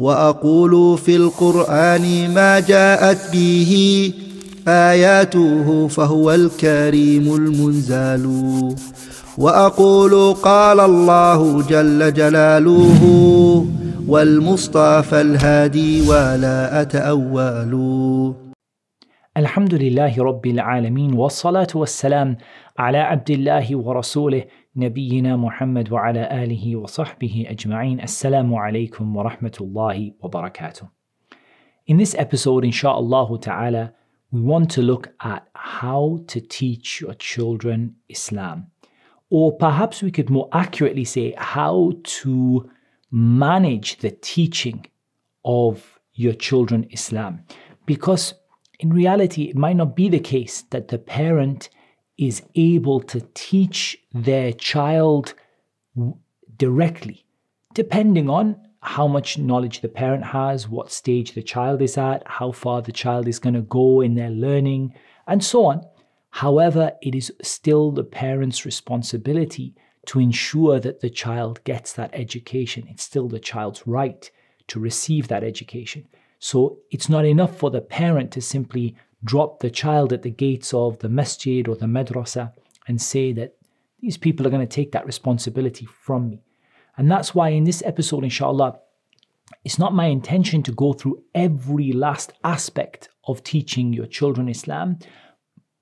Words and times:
وأقول 0.00 0.98
في 0.98 1.16
القرآن 1.16 2.34
ما 2.34 2.60
جاءت 2.60 3.32
به 3.32 3.72
آياته 4.68 5.88
فهو 5.88 6.32
الكريم 6.32 7.34
المنزال. 7.34 8.24
وأقول 9.38 10.34
قال 10.34 10.80
الله 10.80 11.62
جل 11.62 12.12
جلاله 12.12 13.02
والمصطفى 14.08 15.20
الهادي 15.20 16.08
ولا 16.08 16.80
أتأول. 16.82 17.72
الحمد 19.36 19.74
لله 19.74 20.22
رب 20.22 20.46
العالمين 20.46 21.12
والصلاة 21.12 21.66
والسلام 21.74 22.36
على 22.78 22.98
عبد 22.98 23.30
الله 23.30 23.76
ورسوله 23.76 24.44
نبينا 24.75 25.35
محمد 25.35 25.91
وعلى 25.91 26.43
آله 26.43 26.75
وصحبه 26.75 27.45
أجمعين 27.49 28.01
السلام 28.01 28.55
عليكم 28.55 29.15
ورحمة 29.15 29.57
الله 29.61 30.11
وبركاته 30.21 30.89
In 31.87 31.97
this 31.97 32.15
episode, 32.15 32.65
inshallah 32.65 33.39
ta'ala, 33.39 33.93
we 34.31 34.41
want 34.41 34.71
to 34.71 34.81
look 34.81 35.13
at 35.21 35.47
how 35.53 36.19
to 36.27 36.41
teach 36.41 36.99
your 36.99 37.13
children 37.13 37.95
Islam. 38.09 38.71
Or 39.29 39.55
perhaps 39.55 40.01
we 40.01 40.11
could 40.11 40.29
more 40.31 40.49
accurately 40.51 41.05
say 41.05 41.35
how 41.37 41.93
to 42.21 42.69
manage 43.11 43.97
the 43.97 44.11
teaching 44.11 44.87
of 45.43 45.99
your 46.13 46.33
children 46.33 46.87
Islam. 46.91 47.43
Because 47.85 48.33
in 48.79 48.91
reality, 48.91 49.43
it 49.43 49.55
might 49.55 49.75
not 49.75 49.95
be 49.95 50.09
the 50.09 50.19
case 50.19 50.63
that 50.71 50.87
the 50.87 50.97
parent 50.97 51.69
is 52.20 52.42
able 52.54 53.00
to 53.00 53.26
teach 53.32 53.98
their 54.12 54.52
child 54.52 55.32
directly, 56.58 57.24
depending 57.72 58.28
on 58.28 58.54
how 58.82 59.08
much 59.08 59.38
knowledge 59.38 59.80
the 59.80 59.88
parent 59.88 60.24
has, 60.24 60.68
what 60.68 60.92
stage 60.92 61.32
the 61.32 61.42
child 61.42 61.80
is 61.80 61.96
at, 61.96 62.22
how 62.26 62.52
far 62.52 62.82
the 62.82 62.92
child 62.92 63.26
is 63.26 63.38
going 63.38 63.54
to 63.54 63.62
go 63.62 64.02
in 64.02 64.14
their 64.14 64.28
learning, 64.28 64.94
and 65.26 65.42
so 65.42 65.64
on. 65.64 65.82
However, 66.28 66.92
it 67.00 67.14
is 67.14 67.32
still 67.42 67.90
the 67.90 68.04
parent's 68.04 68.66
responsibility 68.66 69.74
to 70.06 70.20
ensure 70.20 70.78
that 70.78 71.00
the 71.00 71.10
child 71.10 71.64
gets 71.64 71.94
that 71.94 72.10
education. 72.12 72.86
It's 72.88 73.02
still 73.02 73.28
the 73.28 73.40
child's 73.40 73.86
right 73.86 74.30
to 74.68 74.78
receive 74.78 75.28
that 75.28 75.42
education. 75.42 76.06
So 76.38 76.78
it's 76.90 77.08
not 77.08 77.24
enough 77.24 77.56
for 77.56 77.70
the 77.70 77.80
parent 77.80 78.30
to 78.32 78.42
simply 78.42 78.94
drop 79.24 79.60
the 79.60 79.70
child 79.70 80.12
at 80.12 80.22
the 80.22 80.30
gates 80.30 80.72
of 80.72 80.98
the 80.98 81.08
masjid 81.08 81.68
or 81.68 81.76
the 81.76 81.86
madrasa 81.86 82.52
and 82.86 83.00
say 83.00 83.32
that 83.32 83.56
these 84.00 84.16
people 84.16 84.46
are 84.46 84.50
going 84.50 84.66
to 84.66 84.74
take 84.74 84.92
that 84.92 85.06
responsibility 85.06 85.86
from 85.86 86.30
me. 86.30 86.42
And 86.96 87.10
that's 87.10 87.34
why 87.34 87.50
in 87.50 87.64
this 87.64 87.82
episode, 87.84 88.24
inshallah, 88.24 88.78
it's 89.64 89.78
not 89.78 89.94
my 89.94 90.06
intention 90.06 90.62
to 90.62 90.72
go 90.72 90.92
through 90.92 91.22
every 91.34 91.92
last 91.92 92.32
aspect 92.44 93.08
of 93.26 93.42
teaching 93.44 93.92
your 93.92 94.06
children 94.06 94.48
Islam, 94.48 94.98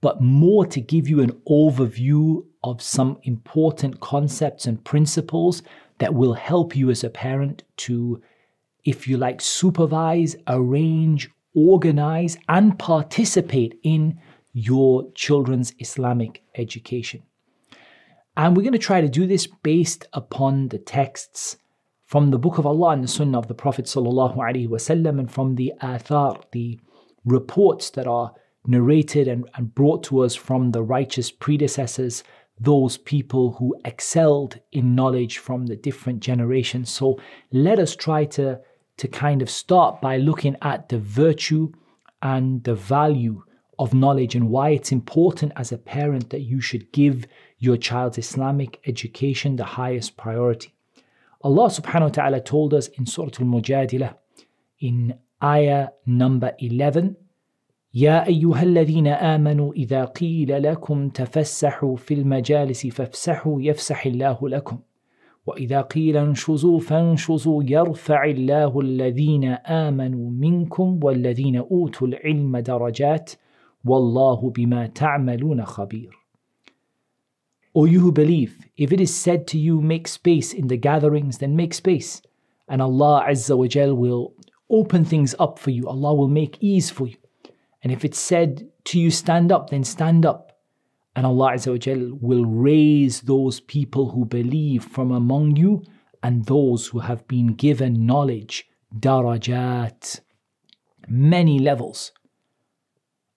but 0.00 0.20
more 0.20 0.66
to 0.66 0.81
give 0.81 1.09
you 1.09 1.20
an 1.20 1.33
overview 1.48 2.44
of 2.64 2.83
some 2.83 3.19
important 3.22 4.00
concepts 4.00 4.66
and 4.66 4.84
principles 4.84 5.62
that 5.98 6.14
will 6.14 6.34
help 6.34 6.77
you 6.77 6.91
as 6.91 7.05
a 7.05 7.11
parent 7.11 7.62
to, 7.77 8.20
if 8.84 9.06
you 9.06 9.16
like, 9.16 9.41
supervise, 9.41 10.36
arrange, 10.47 11.31
organize, 11.59 12.39
and 12.48 12.78
participate 12.78 13.78
in 13.83 14.19
your 14.53 15.11
children's 15.12 15.73
Islamic 15.78 16.42
education. 16.55 17.23
And 18.37 18.56
we're 18.56 18.62
going 18.62 18.73
to 18.73 18.78
try 18.78 19.00
to 19.00 19.09
do 19.09 19.27
this 19.27 19.47
based 19.47 20.06
upon 20.12 20.69
the 20.69 20.78
texts 20.78 21.56
from 22.06 22.31
the 22.31 22.39
Book 22.39 22.59
of 22.59 22.67
Allah 22.67 22.91
and 22.91 23.05
the 23.05 23.09
Sunnah 23.09 23.39
of 23.39 23.48
the 23.48 23.55
Prophet 23.55 23.84
wasallam, 23.84 25.19
and 25.19 25.31
from 25.31 25.56
the 25.56 25.73
athar, 25.83 26.42
the 26.53 26.78
reports 27.25 27.91
that 27.91 28.06
are 28.06 28.33
narrated 28.67 29.28
and, 29.28 29.48
and 29.55 29.75
brought 29.75 30.05
to 30.05 30.20
us 30.20 30.34
from 30.34 30.70
the 30.70 30.83
righteous 30.83 31.31
predecessors, 31.31 32.25
those 32.61 32.97
people 32.99 33.53
who 33.53 33.77
excelled 33.84 34.59
in 34.72 34.94
knowledge 34.94 35.38
from 35.38 35.66
the 35.66 35.77
different 35.77 36.21
generations. 36.21 36.91
So 36.91 37.19
let 37.53 37.78
us 37.78 37.94
try 37.94 38.25
to, 38.25 38.61
to 38.97 39.07
kind 39.07 39.41
of 39.41 39.50
start 39.50 40.01
by 40.01 40.18
looking 40.18 40.56
at 40.62 40.90
the 40.90 41.00
virtue 41.00 41.72
and 42.22 42.63
the 42.63 42.75
value 42.75 43.44
of 43.79 43.94
knowledge 43.94 44.35
and 44.35 44.50
why 44.50 44.69
it's 44.69 44.91
important 44.91 45.51
as 45.56 45.72
a 45.72 45.78
parent 45.78 46.29
that 46.29 46.41
you 46.41 46.62
should 46.62 46.91
give 46.91 47.25
your 47.57 47.78
child's 47.78 48.18
Islamic 48.18 48.79
education 48.85 49.56
the 49.56 49.63
highest 49.63 50.16
priority. 50.16 50.74
Allah 51.44 51.68
subhanahu 51.68 52.09
wa 52.09 52.09
ta'ala 52.09 52.40
told 52.41 52.74
us 52.74 52.88
in 52.88 53.06
Surah 53.06 53.31
Al 53.40 53.46
Mujadilah 53.46 54.16
in 54.79 55.16
ayah 55.41 55.90
number 56.06 56.53
11 56.59 57.16
يا 57.96 58.28
أيها 58.28 58.63
الذين 58.63 59.07
آمنوا 59.07 59.74
إذا 59.74 60.06
قيل 60.06 60.63
لكم 60.63 61.09
تفسحوا 61.09 61.96
في 61.96 62.13
المجالس 62.13 62.88
فافسحوا 62.88 63.62
يفسح 63.62 64.06
الله 64.06 64.50
لكم 64.50 64.79
وإذا 65.48 65.81
قيل 65.81 66.16
انشزوا 66.16 66.81
فانشزوا 66.81 67.62
يرفع 67.66 68.25
الله 68.25 68.81
الذين 68.81 69.44
آمنوا 69.54 70.31
منكم 70.31 71.00
والذين 71.03 71.56
أوتوا 71.56 72.06
العلم 72.06 72.59
درجات 72.59 73.32
والله 73.84 74.50
بما 74.50 74.87
تعملون 74.87 75.64
خبير 75.64 76.10
O 77.75 77.84
you 77.84 78.00
who 78.00 78.12
believe, 78.12 78.66
if 78.76 78.92
it 78.92 79.00
is 79.00 79.14
said 79.14 79.47
to 79.47 79.58
you, 79.58 79.81
make 79.81 80.08
space 80.08 80.53
in 80.53 80.66
the 80.66 80.76
gatherings, 80.76 81.38
then 81.38 81.54
make 81.54 81.72
space. 81.72 82.20
And 82.69 82.82
Allah 82.82 83.25
Azza 83.28 83.56
wa 83.56 83.66
Jal 83.66 83.94
will 83.94 84.34
open 84.69 85.04
things 85.04 85.34
up 85.38 85.58
for 85.58 85.70
you. 85.70 85.87
Allah 85.87 86.12
will 86.14 86.28
make 86.28 86.58
ease 86.60 86.91
for 86.91 87.06
you. 87.06 87.16
And 87.82 87.92
if 87.92 88.04
it's 88.04 88.19
said 88.19 88.69
to 88.87 88.98
you, 88.98 89.10
stand 89.10 89.53
up, 89.53 89.70
then 89.70 89.84
stand 89.84 90.26
up. 90.26 90.47
And 91.18 91.25
Allah 91.25 91.51
Azza 91.53 91.72
wa 91.72 91.78
Jal 91.78 92.18
will 92.19 92.46
raise 92.46 93.22
those 93.22 93.59
people 93.59 94.09
who 94.09 94.25
believe 94.25 94.84
from 94.84 95.12
among 95.12 95.56
you 95.57 95.84
and 96.24 96.46
those 96.46 96.88
who 96.88 97.00
have 97.00 97.28
been 97.28 97.47
given 97.47 98.06
knowledge, 98.06 98.66
darajat, 98.97 100.22
many 101.07 101.59
levels. 101.59 102.12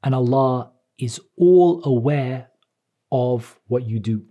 And 0.03 0.15
Allah 0.15 0.73
is 0.99 1.21
all 1.37 1.83
aware 1.85 2.49
of 3.13 3.61
what 3.67 3.85
you 3.85 3.99
do. 3.99 4.25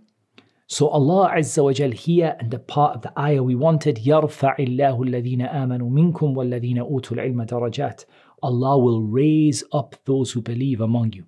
So 0.68 0.88
Allah 0.88 1.32
Azza 1.36 1.62
wa 1.62 1.72
Jal 1.72 1.92
here 1.92 2.36
and 2.40 2.50
the 2.50 2.58
part 2.58 2.96
of 2.96 3.02
the 3.02 3.16
ayah 3.16 3.42
we 3.42 3.54
wanted, 3.54 3.98
يَرْفَعِ 3.98 4.58
اللَّهُ 4.58 4.98
الَّذِينَ 4.98 5.54
آمَنُوا 5.54 5.90
مِنْكُمْ 5.90 6.34
وَالَّذِينَ 6.34 6.78
أُوتُوا 6.78 7.12
الْعِلْمَ 7.12 7.46
دَرَجَاتٍ 7.46 8.04
Allah 8.42 8.76
will 8.78 9.02
raise 9.02 9.62
up 9.72 9.94
those 10.04 10.32
who 10.32 10.42
believe 10.42 10.80
among 10.80 11.12
you. 11.12 11.24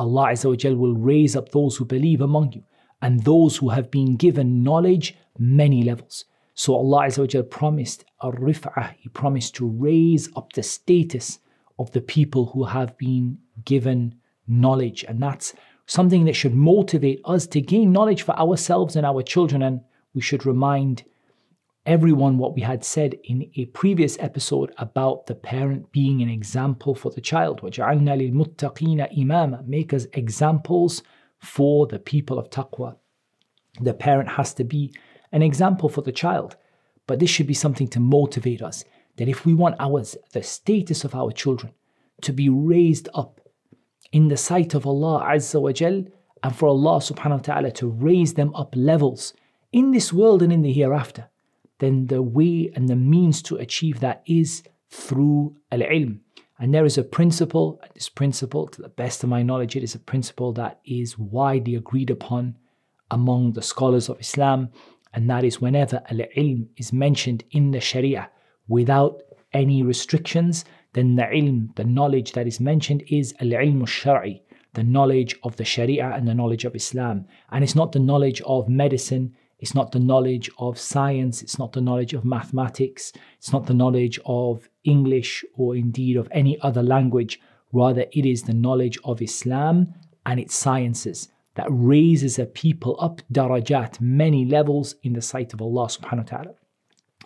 Allah 0.00 0.34
will 0.44 0.94
raise 0.94 1.36
up 1.36 1.50
those 1.50 1.76
who 1.76 1.84
believe 1.84 2.20
among 2.20 2.52
you 2.52 2.64
and 3.02 3.22
those 3.24 3.56
who 3.56 3.68
have 3.68 3.90
been 3.90 4.16
given 4.16 4.62
knowledge 4.62 5.14
many 5.38 5.82
levels. 5.82 6.24
So 6.54 6.74
Allah 6.74 7.08
promised 7.44 8.04
a 8.20 8.30
rif'ah, 8.30 8.94
He 8.98 9.08
promised 9.10 9.54
to 9.56 9.66
raise 9.66 10.28
up 10.36 10.52
the 10.52 10.62
status 10.62 11.38
of 11.78 11.90
the 11.92 12.00
people 12.00 12.46
who 12.46 12.64
have 12.64 12.96
been 12.98 13.38
given 13.64 14.14
knowledge. 14.46 15.04
And 15.08 15.22
that's 15.22 15.54
something 15.86 16.24
that 16.24 16.36
should 16.36 16.54
motivate 16.54 17.20
us 17.24 17.46
to 17.48 17.60
gain 17.60 17.92
knowledge 17.92 18.22
for 18.22 18.38
ourselves 18.38 18.96
and 18.96 19.06
our 19.06 19.22
children. 19.22 19.62
And 19.62 19.80
we 20.14 20.20
should 20.20 20.44
remind 20.44 21.04
everyone 21.89 22.37
what 22.37 22.55
we 22.55 22.61
had 22.61 22.83
said 22.83 23.15
in 23.25 23.51
a 23.55 23.65
previous 23.65 24.17
episode 24.19 24.73
about 24.77 25.27
the 25.27 25.35
parent 25.35 25.91
being 25.91 26.21
an 26.21 26.29
example 26.29 26.95
for 26.95 27.11
the 27.11 27.21
child. 27.21 27.61
وَجَعَلْنَا 27.61 28.33
لِلْمُتَّقِينَ 28.33 29.17
إِمَامًا 29.17 29.67
Make 29.67 29.93
us 29.93 30.07
examples 30.13 31.03
for 31.39 31.85
the 31.85 31.99
people 31.99 32.39
of 32.39 32.49
taqwa. 32.49 32.95
The 33.81 33.93
parent 33.93 34.29
has 34.29 34.53
to 34.55 34.63
be 34.63 34.93
an 35.31 35.43
example 35.43 35.89
for 35.89 36.01
the 36.01 36.11
child. 36.11 36.55
But 37.07 37.19
this 37.19 37.29
should 37.29 37.47
be 37.47 37.53
something 37.53 37.87
to 37.89 37.99
motivate 37.99 38.63
us 38.63 38.83
that 39.17 39.29
if 39.29 39.45
we 39.45 39.53
want 39.53 39.75
ours, 39.79 40.17
the 40.33 40.41
status 40.41 41.03
of 41.03 41.13
our 41.13 41.31
children 41.31 41.73
to 42.21 42.33
be 42.33 42.49
raised 42.49 43.09
up 43.13 43.41
in 44.11 44.27
the 44.29 44.37
sight 44.37 44.73
of 44.73 44.87
Allah 44.87 45.23
Azza 45.23 45.61
wa 45.61 45.71
Jal, 45.71 46.05
and 46.41 46.55
for 46.55 46.67
Allah 46.67 46.97
subhanahu 46.97 47.31
wa 47.31 47.37
ta'ala 47.37 47.71
to 47.71 47.87
raise 47.87 48.33
them 48.33 48.53
up 48.55 48.73
levels 48.75 49.33
in 49.71 49.91
this 49.91 50.11
world 50.11 50.41
and 50.41 50.53
in 50.53 50.61
the 50.61 50.73
hereafter, 50.73 51.29
then 51.80 52.06
the 52.06 52.22
way 52.22 52.70
and 52.74 52.88
the 52.88 52.96
means 52.96 53.42
to 53.42 53.56
achieve 53.56 54.00
that 54.00 54.22
is 54.26 54.62
through 54.88 55.56
al 55.72 55.80
ilm. 55.80 56.20
And 56.58 56.74
there 56.74 56.84
is 56.84 56.98
a 56.98 57.02
principle, 57.02 57.80
and 57.82 57.90
this 57.94 58.10
principle, 58.10 58.68
to 58.68 58.82
the 58.82 58.88
best 58.88 59.24
of 59.24 59.30
my 59.30 59.42
knowledge, 59.42 59.76
it 59.76 59.82
is 59.82 59.94
a 59.94 59.98
principle 59.98 60.52
that 60.52 60.80
is 60.84 61.18
widely 61.18 61.74
agreed 61.74 62.10
upon 62.10 62.54
among 63.10 63.52
the 63.52 63.62
scholars 63.62 64.08
of 64.08 64.20
Islam, 64.20 64.68
and 65.14 65.28
that 65.28 65.42
is 65.42 65.60
whenever 65.60 66.02
al 66.10 66.18
ilm 66.36 66.68
is 66.76 66.92
mentioned 66.92 67.44
in 67.50 67.70
the 67.70 67.80
Sharia 67.80 68.30
without 68.68 69.22
any 69.52 69.82
restrictions, 69.82 70.64
then 70.92 71.16
the 71.16 71.22
ilm, 71.22 71.74
the 71.76 71.84
knowledge 71.84 72.32
that 72.32 72.46
is 72.46 72.60
mentioned 72.60 73.02
is 73.08 73.34
al 73.40 73.48
ilm 73.48 73.88
shari, 73.88 74.42
the 74.74 74.84
knowledge 74.84 75.34
of 75.42 75.56
the 75.56 75.64
Sharia 75.64 76.12
and 76.14 76.28
the 76.28 76.34
knowledge 76.34 76.64
of 76.64 76.76
Islam. 76.76 77.26
And 77.50 77.64
it's 77.64 77.74
not 77.74 77.92
the 77.92 77.98
knowledge 77.98 78.40
of 78.42 78.68
medicine, 78.68 79.34
It's 79.60 79.74
not 79.74 79.92
the 79.92 80.00
knowledge 80.00 80.50
of 80.58 80.78
science, 80.78 81.42
it's 81.42 81.58
not 81.58 81.72
the 81.72 81.80
knowledge 81.80 82.14
of 82.14 82.24
mathematics, 82.24 83.12
it's 83.38 83.52
not 83.52 83.66
the 83.66 83.74
knowledge 83.74 84.18
of 84.24 84.68
English 84.84 85.44
or 85.54 85.76
indeed 85.76 86.16
of 86.16 86.28
any 86.32 86.58
other 86.60 86.82
language. 86.82 87.38
Rather, 87.72 88.06
it 88.12 88.26
is 88.26 88.42
the 88.42 88.54
knowledge 88.54 88.98
of 89.04 89.22
Islam 89.22 89.94
and 90.26 90.40
its 90.40 90.54
sciences 90.54 91.28
that 91.54 91.66
raises 91.68 92.38
a 92.38 92.46
people 92.46 92.96
up 93.00 93.20
darajat, 93.32 94.00
many 94.00 94.44
levels 94.44 94.94
in 95.02 95.12
the 95.12 95.22
sight 95.22 95.52
of 95.52 95.60
Allah 95.60 95.86
subhanahu 95.86 96.30
wa 96.30 96.38
ta'ala. 96.38 96.54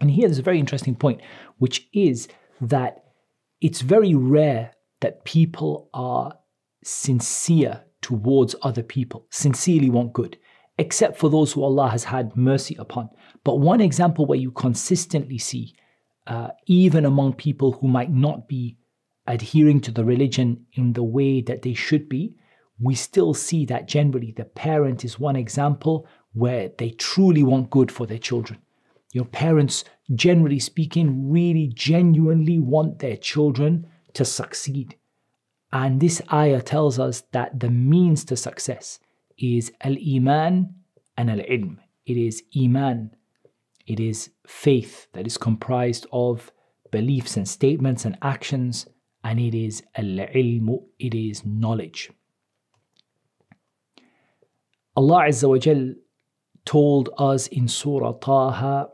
And 0.01 0.11
here 0.11 0.27
there's 0.27 0.39
a 0.39 0.43
very 0.43 0.59
interesting 0.59 0.97
point, 0.97 1.21
which 1.59 1.89
is 1.93 2.29
that 2.61 3.05
it's 3.61 3.81
very 3.81 4.15
rare 4.15 4.73
that 5.01 5.25
people 5.25 5.89
are 5.95 6.37
sincere 6.83 7.83
towards 8.03 8.55
other 8.63 8.83
people, 8.83 9.27
sincerely 9.31 9.89
want 9.89 10.13
good, 10.13 10.37
except 10.79 11.17
for 11.17 11.31
those 11.31 11.53
who 11.53 11.63
Allah 11.63 11.89
has 11.91 12.05
had 12.05 12.37
mercy 12.37 12.77
upon. 12.79 13.09
But 13.45 13.61
one 13.61 13.81
example 13.81 14.27
where 14.27 14.39
you 14.39 14.51
consistently 14.51 15.39
see, 15.39 15.75
uh, 16.27 16.49
even 16.67 17.05
among 17.05 17.35
people 17.35 17.73
who 17.73 17.89
might 17.89 18.11
not 18.11 18.49
be 18.49 18.77
adhering 19.27 19.81
to 19.81 19.91
the 19.91 20.05
religion 20.05 20.67
in 20.73 20.93
the 20.93 21.03
way 21.03 21.41
that 21.43 21.63
they 21.63 21.75
should 21.75 22.09
be, 22.09 22.35
we 22.81 22.95
still 22.95 23.35
see 23.35 23.65
that 23.67 23.87
generally 23.87 24.33
the 24.33 24.45
parent 24.45 25.05
is 25.05 25.19
one 25.19 25.37
example 25.37 26.07
where 26.33 26.71
they 26.79 26.91
truly 26.91 27.43
want 27.43 27.71
good 27.71 27.93
for 27.93 28.07
their 28.07 28.19
children. 28.19 28.59
Your 29.13 29.25
parents, 29.25 29.85
generally 30.15 30.59
speaking, 30.59 31.31
really 31.31 31.69
genuinely 31.69 32.59
want 32.59 32.99
their 32.99 33.17
children 33.17 33.87
to 34.15 34.25
succeed. 34.25 34.97
And 35.73 36.01
this 36.01 36.21
ayah 36.33 36.63
tells 36.63 36.99
us 36.99 37.23
that 37.31 37.61
the 37.61 37.71
means 37.71 38.25
to 38.27 38.37
success 38.37 38.99
is 39.38 39.72
al 39.82 39.96
iman 40.16 40.74
and 41.18 41.30
al 41.30 41.38
ilm. 41.38 41.78
It 42.06 42.18
is 42.18 42.44
iman, 42.58 43.12
it 43.86 44.00
is 44.00 44.32
faith 44.48 45.08
that 45.14 45.28
is 45.28 45.38
comprised 45.38 46.08
of 46.12 46.52
beliefs 46.92 47.38
and 47.38 47.48
statements 47.48 48.06
and 48.06 48.18
actions, 48.22 48.88
and 49.24 49.40
it 49.40 49.54
is 49.56 49.84
al 49.96 50.26
ilm, 50.44 50.84
it 51.00 51.14
is 51.14 51.46
knowledge. 51.46 52.12
Allah 54.96 55.26
Azza 55.30 55.48
wa 55.48 55.58
Jal 55.58 55.94
told 56.66 57.10
us 57.18 57.48
in 57.48 57.68
Surah 57.68 58.14
Taha, 58.14 58.90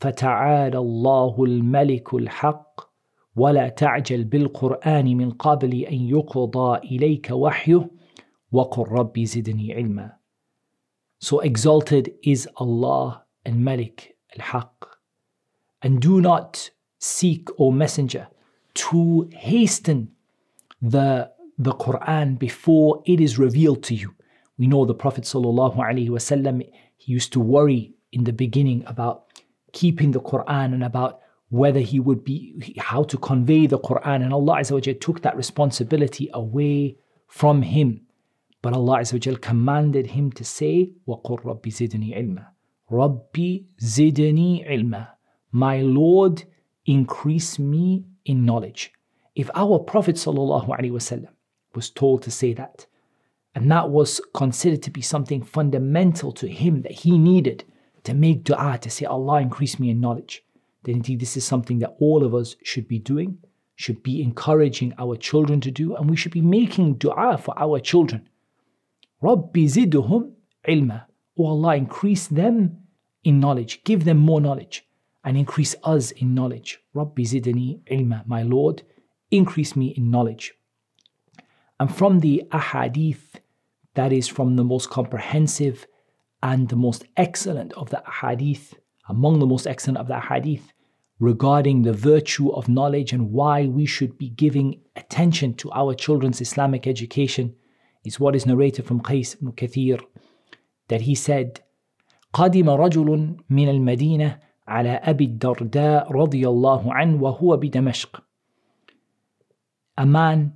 فَتَعَالَى 0.00 0.74
اللَّهُ 0.74 1.38
الْمَلِكُ 1.38 2.26
الْحَقِّ 2.26 2.92
ولا 3.36 3.68
تعجل 3.68 4.24
بالقرآن 4.24 5.16
من 5.16 5.30
قبل 5.30 5.74
أن 5.74 5.94
يقضى 5.94 6.78
إليك 6.78 7.30
وحيه 7.30 7.90
وقل 8.52 8.88
ربي 8.88 9.26
زدني 9.26 9.74
علما 9.74 10.12
So 11.18 11.38
exalted 11.40 12.12
is 12.22 12.48
Allah 12.56 13.22
al-Malik 13.46 14.16
al-Haq 14.36 14.88
and 15.82 16.00
do 16.00 16.20
not 16.20 16.70
seek, 16.98 17.48
O 17.58 17.70
Messenger, 17.70 18.28
to 18.74 19.28
hasten 19.32 20.12
the, 20.80 21.30
the 21.58 21.72
Quran 21.72 22.38
before 22.38 23.02
it 23.06 23.20
is 23.20 23.38
revealed 23.38 23.82
to 23.84 23.94
you. 23.94 24.14
We 24.58 24.66
know 24.66 24.84
the 24.84 24.94
Prophet 24.94 25.24
ﷺ, 25.24 26.70
he 26.96 27.12
used 27.12 27.32
to 27.32 27.40
worry 27.40 27.94
in 28.12 28.24
the 28.24 28.32
beginning 28.32 28.84
about 28.86 29.26
keeping 29.72 30.12
the 30.12 30.20
Quran 30.20 30.74
and 30.74 30.84
about 30.84 31.20
whether 31.48 31.80
he 31.80 31.98
would 31.98 32.24
be, 32.24 32.74
how 32.78 33.02
to 33.04 33.18
convey 33.18 33.66
the 33.66 33.78
Quran. 33.78 34.22
And 34.22 34.32
Allah 34.32 34.58
Azza 34.60 35.00
took 35.00 35.22
that 35.22 35.36
responsibility 35.36 36.30
away 36.32 36.96
from 37.26 37.62
him. 37.62 38.02
But 38.66 38.74
Allah 38.74 39.00
Azza 39.00 39.40
commanded 39.40 40.06
him 40.06 40.30
to 40.32 40.44
say, 40.44 40.92
وَقُلْ 41.08 41.42
رَبِّ 41.42 41.62
زِدْنِي 41.62 42.16
عِلْمًا 42.16 42.46
Rabbi 42.92 43.60
zidni 43.80 44.70
ilma. 44.70 45.14
My 45.50 45.80
Lord, 45.80 46.44
increase 46.84 47.58
me 47.58 48.04
in 48.26 48.44
knowledge. 48.44 48.92
If 49.34 49.48
our 49.54 49.78
Prophet 49.78 50.16
ﷺ 50.16 51.26
was 51.74 51.88
told 51.88 52.22
to 52.22 52.30
say 52.30 52.52
that, 52.52 52.86
and 53.54 53.70
that 53.70 53.88
was 53.88 54.20
considered 54.34 54.82
to 54.82 54.90
be 54.90 55.00
something 55.00 55.42
fundamental 55.42 56.32
to 56.32 56.46
him 56.46 56.82
that 56.82 56.92
he 56.92 57.16
needed 57.16 57.64
to 58.04 58.12
make 58.12 58.44
dua, 58.44 58.78
to 58.82 58.90
say, 58.90 59.06
Allah 59.06 59.40
increase 59.40 59.80
me 59.80 59.88
in 59.88 60.00
knowledge, 60.00 60.44
then 60.82 60.96
indeed 60.96 61.20
this 61.20 61.36
is 61.36 61.44
something 61.44 61.78
that 61.78 61.96
all 61.98 62.22
of 62.22 62.34
us 62.34 62.56
should 62.62 62.86
be 62.86 62.98
doing, 62.98 63.38
should 63.74 64.02
be 64.02 64.22
encouraging 64.22 64.92
our 64.98 65.16
children 65.16 65.62
to 65.62 65.70
do, 65.70 65.96
and 65.96 66.10
we 66.10 66.16
should 66.16 66.32
be 66.32 66.42
making 66.42 66.94
dua 66.94 67.38
for 67.38 67.58
our 67.58 67.80
children. 67.80 68.28
Rabbi 69.21 69.65
zidhum 69.65 70.33
ilma. 70.67 71.07
O 71.37 71.45
Allah, 71.45 71.75
increase 71.75 72.27
them 72.27 72.77
in 73.23 73.39
knowledge, 73.39 73.83
give 73.83 74.05
them 74.05 74.17
more 74.17 74.41
knowledge, 74.41 74.87
and 75.23 75.37
increase 75.37 75.75
us 75.83 76.11
in 76.11 76.33
knowledge. 76.33 76.79
Rabbi 76.93 77.23
zidni 77.23 77.79
ilma. 77.87 78.23
My 78.25 78.43
Lord, 78.43 78.83
increase 79.31 79.75
me 79.75 79.87
in 79.87 80.09
knowledge. 80.09 80.53
And 81.79 81.93
from 81.93 82.19
the 82.19 82.43
ahadith, 82.51 83.41
that 83.95 84.13
is 84.13 84.27
from 84.27 84.55
the 84.55 84.63
most 84.63 84.89
comprehensive 84.89 85.87
and 86.41 86.69
the 86.69 86.75
most 86.75 87.03
excellent 87.17 87.73
of 87.73 87.89
the 87.89 88.03
ahadith, 88.07 88.73
among 89.09 89.39
the 89.39 89.47
most 89.47 89.65
excellent 89.65 89.97
of 89.97 90.07
the 90.07 90.15
ahadith, 90.15 90.71
regarding 91.19 91.81
the 91.81 91.93
virtue 91.93 92.49
of 92.51 92.69
knowledge 92.69 93.11
and 93.11 93.31
why 93.31 93.65
we 93.65 93.85
should 93.85 94.17
be 94.17 94.29
giving 94.29 94.79
attention 94.95 95.53
to 95.55 95.71
our 95.71 95.95
children's 95.95 96.41
Islamic 96.41 96.85
education 96.85 97.55
is 98.06 98.18
what 98.20 98.34
is 98.34 98.46
narrated 98.46 98.84
from 98.86 99.00
Qais 99.00 99.36
ibn 99.36 99.52
Kathir 99.52 100.00
that 100.88 101.02
he 101.02 101.14
said 101.14 101.60
قدم 102.32 102.70
رجل 102.70 103.36
من 103.50 103.68
المدينة 103.68 104.38
على 104.68 104.90
أبي 104.90 105.24
الدرداء 105.24 106.12
رضي 106.12 106.48
الله 106.48 106.94
عنه 106.94 107.22
وهو 107.22 107.56
بدمشق 107.56 108.22
A 109.98 110.06
man 110.06 110.52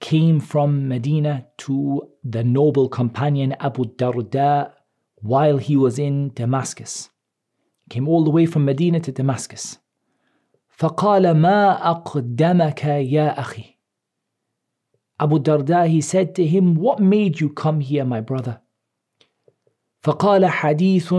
came 0.00 0.40
from 0.40 0.86
Medina 0.88 1.46
to 1.58 2.02
the 2.22 2.44
noble 2.44 2.88
companion 2.88 3.54
Abu 3.58 3.84
Darda 3.84 4.72
while 5.22 5.56
he 5.58 5.76
was 5.76 5.98
in 5.98 6.30
Damascus. 6.34 7.08
came 7.88 8.06
all 8.08 8.24
the 8.24 8.30
way 8.30 8.46
from 8.46 8.64
Medina 8.64 9.00
to 9.00 9.12
Damascus. 9.12 9.78
فقال 10.68 11.30
ما 11.34 11.90
أقدمك 11.90 12.84
يا 12.84 13.40
أخي 13.40 13.73
Abu 15.18 15.38
Darda 15.38 15.86
he 15.86 16.00
said 16.00 16.34
to 16.34 16.46
him 16.46 16.74
what 16.74 16.98
made 16.98 17.40
you 17.40 17.50
come 17.50 17.80
here 17.80 18.04
my 18.04 18.20
brother 18.20 18.60
فقال 20.02 20.46
حديث 20.46 21.14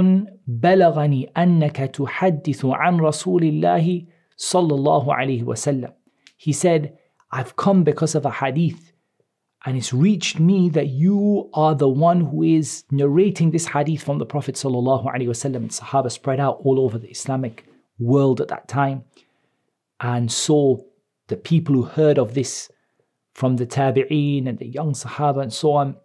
بلغني 0.48 1.32
أنك 1.38 1.78
تحدث 1.78 2.66
عن 2.66 3.00
رسول 3.00 3.44
الله 3.44 4.06
صلى 4.38 4.76
الله 4.76 5.14
عليه 5.14 5.44
وسلم 5.44 5.94
He 6.38 6.52
said 6.52 6.98
I've 7.32 7.56
come 7.56 7.84
because 7.84 8.16
of 8.16 8.26
a 8.26 8.32
hadith 8.32 8.92
and 9.66 9.78
it's 9.78 9.94
reached 9.94 10.40
me 10.40 10.70
that 10.70 10.88
you 10.88 11.50
are 11.54 11.76
the 11.76 11.88
one 11.88 12.22
who 12.22 12.42
is 12.42 12.84
narrating 12.90 13.52
this 13.52 13.68
hadith 13.68 14.02
from 14.02 14.18
the 14.18 14.26
Prophet 14.26 14.56
sallallahu 14.56 15.06
alaihi 15.06 15.28
wasallam. 15.28 15.58
And 15.58 15.70
Sahaba 15.70 16.12
spread 16.12 16.40
out 16.40 16.62
all 16.64 16.80
over 16.80 16.98
the 16.98 17.10
Islamic 17.10 17.66
world 18.00 18.42
at 18.42 18.48
that 18.48 18.68
time, 18.68 19.04
and 20.00 20.32
so 20.32 20.88
the 21.28 21.38
people 21.38 21.76
who 21.76 21.84
heard 21.84 22.18
of 22.18 22.34
this 22.34 22.72
from 23.36 23.58
the 23.58 23.66
Tabi'een 23.66 24.48
and 24.48 24.60
the 24.60 24.68
young 24.68 24.94
Sahaba 24.94 25.42
and 25.42 25.54
so 25.54 25.72
on, 25.74 25.96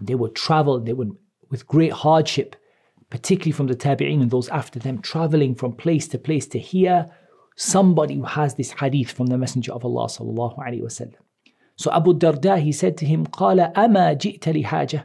they 0.00 0.14
would 0.14 0.34
travel. 0.34 0.80
They 0.80 0.92
would 0.92 1.16
with 1.50 1.66
great 1.66 1.92
hardship, 1.92 2.56
particularly 3.10 3.52
from 3.52 3.68
the 3.68 3.76
Tabi'een 3.76 4.22
and 4.22 4.30
those 4.30 4.48
after 4.48 4.78
them, 4.78 5.00
traveling 5.00 5.54
from 5.54 5.72
place 5.72 6.08
to 6.08 6.18
place 6.18 6.46
to 6.48 6.58
hear 6.58 7.06
somebody 7.56 8.14
who 8.14 8.24
has 8.24 8.54
this 8.54 8.72
hadith 8.72 9.10
from 9.10 9.26
the 9.26 9.38
Messenger 9.38 9.72
of 9.72 9.84
Allah 9.84 10.06
sallallahu 10.06 10.58
alaihi 10.58 10.82
wasallam. 10.82 11.16
So 11.76 11.92
Abu 11.92 12.14
Darda, 12.14 12.60
he 12.60 12.72
said 12.72 12.96
to 12.98 13.06
him, 13.06 13.26
قال 13.26 13.72
أما 13.72 14.18
جئت 14.18 14.42
لحاجة? 14.42 15.04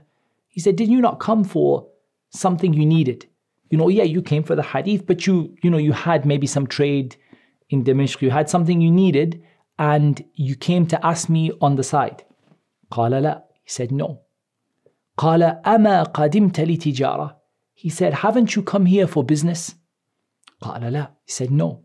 He 0.50 0.60
said, 0.60 0.76
did 0.76 0.90
you 0.90 1.02
not 1.02 1.20
come 1.20 1.44
for 1.44 1.88
something 2.30 2.74
you 2.74 2.86
needed? 2.86 3.28
You 3.70 3.78
know, 3.78 3.90
yeah, 3.90 4.04
you 4.04 4.22
came 4.22 4.44
for 4.44 4.56
the 4.56 4.62
hadith, 4.62 5.08
but 5.08 5.26
you, 5.26 5.56
you 5.64 5.70
know, 5.70 5.78
you 5.78 5.94
had 5.94 6.26
maybe 6.26 6.46
some 6.46 6.68
trade 6.68 7.16
in 7.70 7.84
Damascus, 7.84 8.22
you 8.22 8.30
had 8.30 8.50
something 8.50 8.82
you 8.82 8.92
needed, 8.92 9.44
and 9.78 10.24
you 10.34 10.56
came 10.56 10.86
to 10.88 11.06
ask 11.06 11.30
me 11.30 11.52
on 11.62 11.76
the 11.76 11.84
side. 11.84 12.24
قال 12.92 13.12
لا. 13.12 13.44
He 13.64 13.70
said, 13.70 13.92
no. 13.92 14.20
قال 15.18 15.62
أما 15.66 16.04
قدمت 16.04 16.60
لتجارة? 16.60 17.36
He 17.74 17.90
said, 17.90 18.14
haven't 18.14 18.56
you 18.56 18.64
come 18.64 18.86
here 18.86 19.08
for 19.08 19.24
business? 19.24 19.76
قال 20.62 20.82
لا. 20.82 21.10
He 21.26 21.32
said, 21.32 21.52
no. 21.52 21.84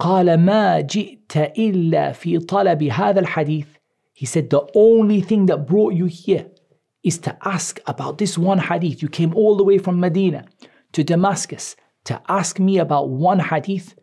قال 0.00 0.36
ما 0.38 0.80
جئت 0.80 1.36
إلا 1.58 2.12
في 2.12 2.38
طلب 2.38 2.82
هذا 2.82 3.20
الحديث 3.20 3.66
He 4.12 4.26
said 4.26 4.50
the 4.50 4.66
only 4.74 5.20
thing 5.20 5.46
that 5.46 5.66
brought 5.66 5.94
you 5.94 6.06
here 6.06 6.46
is 7.02 7.18
to 7.18 7.36
ask 7.42 7.80
about 7.86 8.18
this 8.18 8.38
one 8.38 8.58
hadith. 8.58 9.02
You 9.02 9.08
came 9.08 9.34
all 9.34 9.56
the 9.56 9.64
way 9.64 9.78
from 9.78 9.98
Medina 10.00 10.46
to 10.92 11.02
Damascus 11.02 11.76
to 12.04 12.20
ask 12.28 12.58
me 12.58 12.78
about 12.78 13.08
one 13.08 13.40
hadith. 13.40 13.94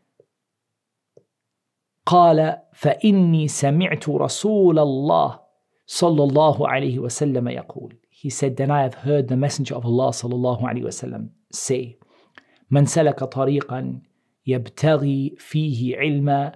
قال 2.06 2.58
فإني 2.72 3.48
سمعت 3.48 4.08
رسول 4.08 4.78
الله 4.78 5.40
صلى 5.86 6.24
الله 6.24 6.68
عليه 6.68 6.98
وسلم 6.98 7.48
يقول 7.48 7.96
he 8.18 8.30
said, 8.30 8.56
Then 8.56 8.70
I 8.70 8.82
have 8.82 8.94
heard 8.94 9.28
the 9.28 9.36
Messenger 9.36 9.74
of 9.74 9.84
Allah 9.84 10.08
sallallahu 10.08 10.62
alayhi 10.62 10.84
wasallam 10.84 11.28
say, 11.52 11.98
من 12.70 12.86
سلك 12.86 13.24
طريقا 13.24 14.00
يبتغي 14.46 15.36
فيه 15.38 15.96
علما 15.96 16.54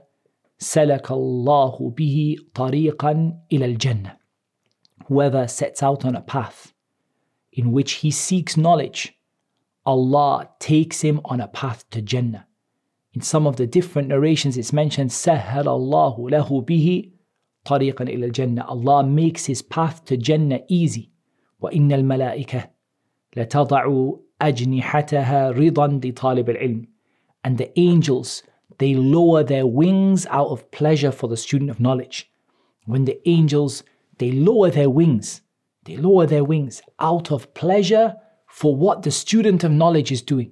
سلك 0.58 1.10
الله 1.10 1.90
به 1.96 2.36
طريقا 2.54 3.38
إلى 3.52 3.64
الجنة. 3.64 4.16
Whoever 5.06 5.46
sets 5.46 5.82
out 5.82 6.04
on 6.04 6.16
a 6.16 6.22
path 6.22 6.72
in 7.52 7.72
which 7.72 7.92
he 8.02 8.10
seeks 8.10 8.56
knowledge, 8.56 9.12
Allah 9.84 10.48
takes 10.58 11.02
him 11.02 11.20
on 11.26 11.40
a 11.40 11.48
path 11.48 11.88
to 11.90 12.00
Jannah. 12.00 12.46
In 13.13 13.21
some 13.21 13.47
of 13.47 13.55
the 13.55 13.65
different 13.65 14.09
narrations, 14.09 14.57
it's 14.57 14.73
mentioned, 14.73 15.09
سهل 15.11 15.67
الله 15.67 16.29
له 16.29 16.65
به 16.65 17.11
طريقا 17.65 18.03
إلى 18.03 18.31
الجنة. 18.31 18.65
Allah 18.67 19.03
makes 19.03 19.45
his 19.45 19.61
path 19.61 20.03
to 20.05 20.17
Jannah 20.17 20.61
easy. 20.67 21.11
وإن 21.61 21.91
الملائكة 21.91 22.69
لتضع 23.37 24.11
أجنحتها 24.41 25.51
رضا 25.51 25.87
لطالب 26.03 26.49
العلم. 26.49 26.87
And 27.43 27.57
the 27.57 27.71
angels, 27.79 28.43
they 28.79 28.93
lower 28.93 29.43
their 29.43 29.65
wings 29.65 30.25
out 30.27 30.47
of 30.47 30.69
pleasure 30.71 31.11
for 31.11 31.27
the 31.29 31.37
student 31.37 31.69
of 31.69 31.79
knowledge. 31.79 32.29
When 32.85 33.05
the 33.05 33.19
angels, 33.27 33.83
they 34.17 34.31
lower 34.31 34.69
their 34.69 34.89
wings, 34.89 35.41
they 35.85 35.97
lower 35.97 36.25
their 36.25 36.43
wings 36.43 36.81
out 36.99 37.31
of 37.31 37.53
pleasure 37.53 38.15
for 38.47 38.75
what 38.75 39.03
the 39.03 39.11
student 39.11 39.63
of 39.63 39.71
knowledge 39.71 40.11
is 40.11 40.21
doing. 40.21 40.51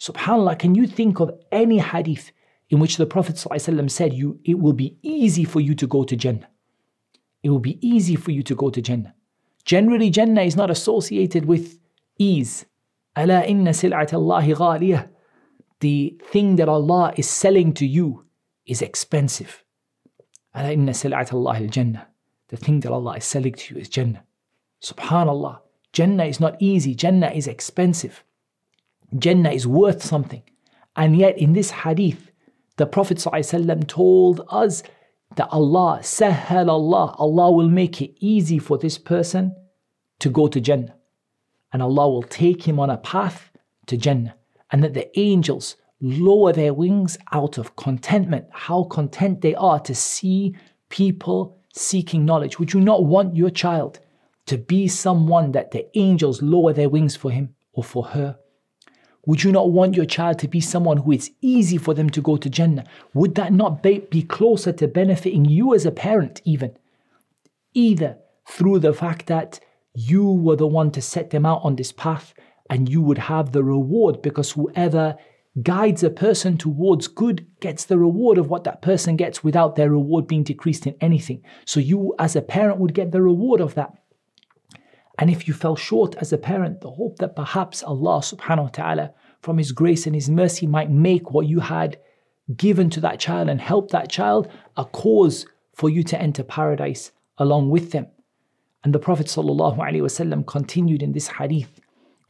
SubhanAllah, 0.00 0.58
can 0.58 0.74
you 0.74 0.86
think 0.86 1.20
of 1.20 1.30
any 1.52 1.78
hadith 1.78 2.32
in 2.70 2.78
which 2.78 2.96
the 2.96 3.06
Prophet 3.06 3.36
ﷺ 3.36 3.90
said, 3.90 4.12
you, 4.12 4.40
It 4.44 4.58
will 4.58 4.72
be 4.72 4.96
easy 5.02 5.44
for 5.44 5.60
you 5.60 5.74
to 5.74 5.86
go 5.86 6.04
to 6.04 6.16
Jannah? 6.16 6.48
It 7.42 7.50
will 7.50 7.60
be 7.60 7.78
easy 7.86 8.16
for 8.16 8.30
you 8.30 8.42
to 8.42 8.54
go 8.54 8.70
to 8.70 8.80
Jannah. 8.80 9.14
Generally, 9.64 10.10
Jannah 10.10 10.42
is 10.42 10.56
not 10.56 10.70
associated 10.70 11.46
with 11.46 11.78
ease. 12.18 12.66
Ala 13.16 13.44
inna 13.44 13.70
sil'atallahi 13.70 14.54
ghaliyah. 14.56 15.08
The 15.80 16.18
thing 16.30 16.56
that 16.56 16.68
Allah 16.68 17.12
is 17.16 17.28
selling 17.28 17.72
to 17.74 17.86
you 17.86 18.24
is 18.66 18.82
expensive. 18.82 19.64
Ala 20.54 20.72
inna 20.72 20.92
sil'atallahi 20.92 21.70
jannah. 21.70 22.08
The 22.48 22.56
thing 22.56 22.80
that 22.80 22.92
Allah 22.92 23.16
is 23.16 23.24
selling 23.24 23.54
to 23.54 23.74
you 23.74 23.80
is 23.80 23.88
Jannah. 23.88 24.22
Subhanallah. 24.82 25.60
Jannah 25.92 26.24
is 26.24 26.40
not 26.40 26.56
easy. 26.60 26.94
Jannah 26.94 27.30
is 27.30 27.46
expensive. 27.46 28.22
Jannah 29.16 29.50
is 29.50 29.66
worth 29.66 30.02
something. 30.02 30.42
And 30.96 31.16
yet, 31.16 31.38
in 31.38 31.52
this 31.52 31.70
hadith, 31.70 32.30
the 32.76 32.86
Prophet 32.86 33.18
ﷺ 33.18 33.86
told 33.86 34.42
us 34.48 34.82
that 35.36 35.48
Allah, 35.50 36.00
sahal 36.02 36.68
Allah, 36.68 37.14
Allah 37.18 37.52
will 37.52 37.68
make 37.68 38.00
it 38.00 38.14
easy 38.20 38.58
for 38.58 38.78
this 38.78 38.98
person 38.98 39.54
to 40.20 40.28
go 40.28 40.46
to 40.48 40.60
Jannah. 40.60 40.94
And 41.72 41.82
Allah 41.82 42.08
will 42.08 42.22
take 42.22 42.66
him 42.66 42.78
on 42.78 42.90
a 42.90 42.96
path 42.96 43.50
to 43.86 43.96
Jannah. 43.96 44.36
And 44.70 44.82
that 44.82 44.94
the 44.94 45.16
angels 45.18 45.76
lower 46.00 46.52
their 46.52 46.74
wings 46.74 47.16
out 47.32 47.58
of 47.58 47.76
contentment, 47.76 48.46
how 48.50 48.84
content 48.84 49.40
they 49.40 49.54
are 49.54 49.80
to 49.80 49.94
see 49.94 50.56
people 50.88 51.58
seeking 51.72 52.24
knowledge. 52.24 52.58
Would 52.58 52.72
you 52.72 52.80
not 52.80 53.04
want 53.04 53.36
your 53.36 53.50
child 53.50 54.00
to 54.46 54.58
be 54.58 54.86
someone 54.88 55.52
that 55.52 55.70
the 55.70 55.86
angels 55.98 56.42
lower 56.42 56.72
their 56.72 56.88
wings 56.88 57.16
for 57.16 57.30
him 57.30 57.54
or 57.72 57.82
for 57.82 58.04
her? 58.04 58.38
Would 59.26 59.42
you 59.42 59.52
not 59.52 59.70
want 59.70 59.94
your 59.94 60.04
child 60.04 60.38
to 60.40 60.48
be 60.48 60.60
someone 60.60 60.98
who 60.98 61.12
it's 61.12 61.30
easy 61.40 61.78
for 61.78 61.94
them 61.94 62.10
to 62.10 62.20
go 62.20 62.36
to 62.36 62.50
Jannah? 62.50 62.84
Would 63.14 63.34
that 63.36 63.52
not 63.52 63.82
be 63.82 64.26
closer 64.28 64.72
to 64.72 64.88
benefiting 64.88 65.44
you 65.44 65.74
as 65.74 65.86
a 65.86 65.90
parent, 65.90 66.42
even? 66.44 66.76
Either 67.72 68.18
through 68.46 68.80
the 68.80 68.92
fact 68.92 69.26
that 69.26 69.60
you 69.94 70.30
were 70.30 70.56
the 70.56 70.66
one 70.66 70.90
to 70.90 71.00
set 71.00 71.30
them 71.30 71.46
out 71.46 71.60
on 71.62 71.76
this 71.76 71.92
path 71.92 72.34
and 72.68 72.88
you 72.88 73.00
would 73.00 73.18
have 73.18 73.52
the 73.52 73.64
reward 73.64 74.20
because 74.22 74.52
whoever 74.52 75.16
guides 75.62 76.02
a 76.02 76.10
person 76.10 76.58
towards 76.58 77.06
good 77.06 77.46
gets 77.60 77.84
the 77.84 77.98
reward 77.98 78.38
of 78.38 78.48
what 78.48 78.64
that 78.64 78.82
person 78.82 79.16
gets 79.16 79.44
without 79.44 79.76
their 79.76 79.90
reward 79.90 80.26
being 80.26 80.42
decreased 80.42 80.86
in 80.86 80.96
anything. 81.00 81.42
So 81.64 81.78
you, 81.78 82.14
as 82.18 82.34
a 82.34 82.42
parent, 82.42 82.78
would 82.78 82.94
get 82.94 83.12
the 83.12 83.22
reward 83.22 83.60
of 83.60 83.74
that. 83.74 83.94
And 85.17 85.29
if 85.29 85.47
you 85.47 85.53
fell 85.53 85.75
short 85.75 86.15
as 86.17 86.31
a 86.31 86.37
parent, 86.37 86.81
the 86.81 86.91
hope 86.91 87.17
that 87.17 87.35
perhaps 87.35 87.83
Allah 87.83 88.19
subhanahu 88.19 88.63
wa 88.63 88.69
ta'ala, 88.69 89.13
from 89.41 89.57
His 89.57 89.71
grace 89.71 90.05
and 90.05 90.15
His 90.15 90.29
mercy, 90.29 90.65
might 90.65 90.89
make 90.89 91.31
what 91.31 91.45
you 91.45 91.59
had 91.59 91.97
given 92.55 92.89
to 92.91 93.01
that 93.01 93.19
child 93.19 93.49
and 93.49 93.59
help 93.59 93.91
that 93.91 94.09
child 94.09 94.49
a 94.77 94.85
cause 94.85 95.45
for 95.73 95.89
you 95.89 96.03
to 96.03 96.21
enter 96.21 96.43
paradise 96.43 97.11
along 97.37 97.69
with 97.69 97.91
them. 97.91 98.07
And 98.83 98.95
the 98.95 98.99
Prophet 98.99 99.27
ﷺ 99.27 100.47
continued 100.47 101.03
in 101.03 101.11
this 101.11 101.27
hadith 101.27 101.79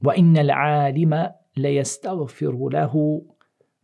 وَإِنَّ 0.03 0.35
الْعَالِمَ 0.37 1.33
لَيَسْتَغْفِرُ 1.57 2.71
لَهُ 2.71 3.23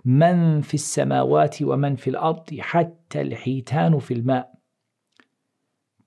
مَنْ 0.05 0.61
فِي 0.63 0.73
السَّمَاوَاتِ 0.73 1.61
وَمَنْ 1.61 1.97
فِي 1.97 2.11
الْأَرْضِ 2.11 2.59
حَتَّى 2.59 3.21
الْحِيتَانُ 3.21 3.99
فِي 3.99 4.21
الْمَاءِ 4.21 4.47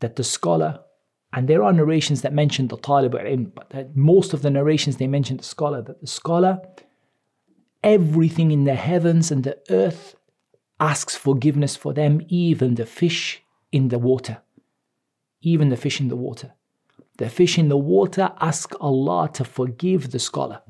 That 0.00 0.16
the 0.16 0.24
scholar 0.24 0.80
and 1.33 1.47
there 1.47 1.63
are 1.63 1.73
narrations 1.73 2.21
that 2.21 2.31
mention 2.31 2.67
the 2.67 2.77
talib 2.77 3.13
ilm, 3.13 3.51
but 3.55 3.95
most 3.95 4.33
of 4.33 4.43
the 4.43 4.51
narrations 4.51 4.97
they 4.97 5.07
mention 5.07 5.37
the 5.37 5.43
scholar, 5.43 5.81
that 5.81 5.99
the 5.99 6.07
scholar, 6.07 6.59
everything 7.83 8.51
in 8.51 8.63
the 8.65 8.75
heavens 8.75 9.31
and 9.31 9.43
the 9.43 9.57
earth 9.69 10.15
asks 10.79 11.15
forgiveness 11.15 11.75
for 11.75 11.91
them, 11.93 12.21
even 12.27 12.75
the 12.75 12.85
fish 12.85 13.41
in 13.71 13.87
the 13.87 13.97
water. 13.97 14.37
Even 15.41 15.69
the 15.69 15.77
fish 15.77 15.99
in 15.99 16.07
the 16.07 16.15
water. 16.15 16.53
The 17.17 17.29
fish 17.29 17.57
in 17.57 17.67
the 17.67 17.77
water 17.77 18.31
ask 18.39 18.73
Allah 18.79 19.29
to 19.33 19.43
forgive 19.43 20.11
the 20.11 20.19
scholar. 20.19 20.61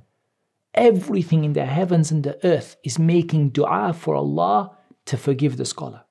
Everything 0.74 1.44
in 1.44 1.54
the 1.54 1.66
heavens 1.66 2.10
and 2.10 2.24
the 2.24 2.44
earth 2.46 2.78
is 2.84 2.98
making 2.98 3.50
dua 3.50 3.94
for 3.94 4.16
Allah 4.16 4.76
to 5.06 5.18
forgive 5.18 5.58
the 5.58 5.66
scholar. 5.66 6.04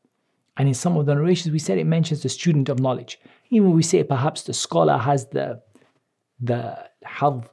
And 0.57 0.69
in 0.69 0.75
some 0.75 0.97
of 0.97 1.07
the 1.07 1.15
narrations, 1.15 1.53
we 1.53 1.59
said 1.59 1.79
it 1.79 1.87
mentions 1.87 2.23
the 2.23 2.29
student 2.29 2.69
of 2.69 2.79
knowledge 2.79 3.19
even 3.53 3.73
we 3.73 3.83
say 3.83 4.03
perhaps 4.03 4.43
the 4.43 4.55
scholar 4.55 4.97
has 4.97 5.27
the 5.27 5.61
the 6.41 6.61
hadh 7.05 7.45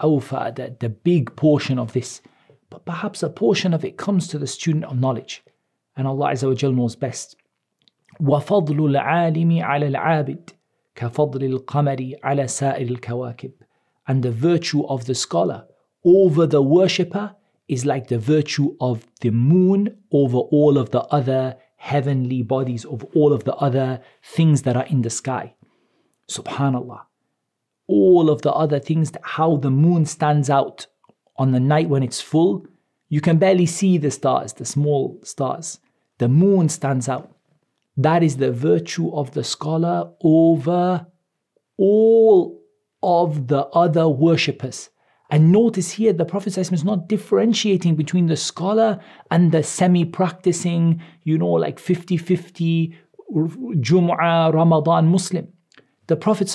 al-awfar, 0.00 0.54
the, 0.56 0.76
the 0.80 0.88
big 0.88 1.34
portion 1.36 1.78
of 1.78 1.92
this, 1.92 2.20
but 2.68 2.84
perhaps 2.84 3.22
a 3.22 3.30
portion 3.30 3.72
of 3.72 3.84
it 3.84 3.96
comes 3.96 4.26
to 4.28 4.36
the 4.38 4.46
student 4.46 4.84
of 4.84 4.98
knowledge. 4.98 5.42
And 5.96 6.08
Allah 6.08 6.32
Azza 6.32 6.48
wa 6.48 6.54
Jal 6.54 6.72
knows 6.72 6.96
best. 6.96 7.36
وَفَضْلُ 8.20 8.78
الْعَالِمِ 8.90 9.62
عَلَى 9.62 9.94
الْعَابِدِ 9.94 10.50
كَفَضْلِ 10.96 11.42
الْقَمَرِ 11.52 12.20
عَلَى 12.24 12.44
سَائِرِ 12.60 12.88
الْكَوَاكِبِ 12.98 13.52
And 14.08 14.22
the 14.22 14.32
virtue 14.32 14.84
of 14.86 15.06
the 15.06 15.14
scholar 15.14 15.66
over 16.04 16.46
the 16.46 16.62
worshipper 16.62 17.36
is 17.68 17.86
like 17.86 18.08
the 18.08 18.18
virtue 18.18 18.76
of 18.80 19.06
the 19.20 19.30
moon 19.30 19.96
over 20.10 20.38
all 20.38 20.76
of 20.76 20.90
the 20.90 21.02
other 21.18 21.56
heavenly 21.82 22.42
bodies 22.42 22.84
of 22.84 23.04
all 23.12 23.32
of 23.32 23.42
the 23.42 23.54
other 23.56 24.00
things 24.22 24.62
that 24.62 24.76
are 24.76 24.86
in 24.86 25.02
the 25.02 25.10
sky. 25.10 25.52
Subhanallah. 26.30 27.00
All 27.88 28.30
of 28.30 28.42
the 28.42 28.52
other 28.52 28.78
things, 28.78 29.10
how 29.24 29.56
the 29.56 29.70
moon 29.70 30.06
stands 30.06 30.48
out 30.48 30.86
on 31.36 31.50
the 31.50 31.58
night 31.58 31.88
when 31.88 32.04
it's 32.04 32.20
full, 32.20 32.64
you 33.08 33.20
can 33.20 33.36
barely 33.36 33.66
see 33.66 33.98
the 33.98 34.12
stars, 34.12 34.52
the 34.52 34.64
small 34.64 35.18
stars. 35.24 35.80
The 36.18 36.28
moon 36.28 36.68
stands 36.68 37.08
out. 37.08 37.34
That 37.96 38.22
is 38.22 38.36
the 38.36 38.52
virtue 38.52 39.12
of 39.12 39.32
the 39.32 39.42
scholar 39.42 40.12
over 40.22 41.08
all 41.78 42.62
of 43.02 43.48
the 43.48 43.66
other 43.84 44.08
worshippers. 44.08 44.88
And 45.32 45.50
notice 45.50 45.92
here 45.92 46.12
the 46.12 46.26
Prophet 46.26 46.58
is 46.58 46.84
not 46.84 47.08
differentiating 47.08 47.96
between 47.96 48.26
the 48.26 48.36
scholar 48.36 49.00
and 49.30 49.50
the 49.50 49.62
semi 49.62 50.04
practicing, 50.04 51.00
you 51.24 51.38
know, 51.38 51.52
like 51.52 51.78
50 51.78 52.18
50 52.18 52.94
Jum'ah, 53.34 54.52
Ramadan 54.52 55.08
Muslim. 55.08 55.48
The 56.08 56.16
Prophet 56.16 56.54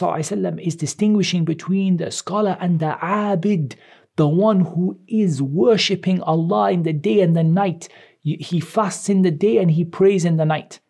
is 0.60 0.76
distinguishing 0.76 1.44
between 1.44 1.98
the 1.98 2.12
scholar 2.12 2.56
and 2.62 2.80
the 2.80 2.96
abid, 3.02 3.74
the 4.16 4.28
one 4.28 4.60
who 4.60 5.00
is 5.08 5.42
worshipping 5.42 6.22
Allah 6.22 6.72
in 6.72 6.84
the 6.84 6.94
day 6.94 7.22
and 7.22 7.36
the 7.36 7.44
night. 7.44 7.90
He 8.22 8.60
fasts 8.60 9.10
in 9.10 9.24
the 9.24 9.32
day 9.32 9.58
and 9.58 9.72
he 9.72 9.86
prays 9.86 10.24
in 10.24 10.38
the 10.38 10.46
night. 10.46 10.82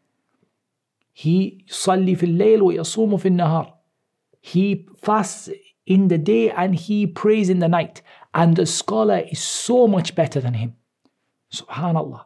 He. 1.13 1.63
He 4.41 4.86
fasts 4.98 5.50
in 5.88 6.10
the 6.10 6.17
day 6.20 6.51
and 6.51 6.75
he 6.75 7.08
prays 7.08 7.50
in 7.50 7.60
the 7.60 7.67
night. 7.67 8.03
And 8.34 8.56
the 8.56 8.67
scholar 8.67 9.24
is 9.32 9.39
so 9.39 9.88
much 9.88 10.13
better 10.13 10.39
than 10.39 10.53
him. 10.53 10.75
Subhanallah. 11.51 12.25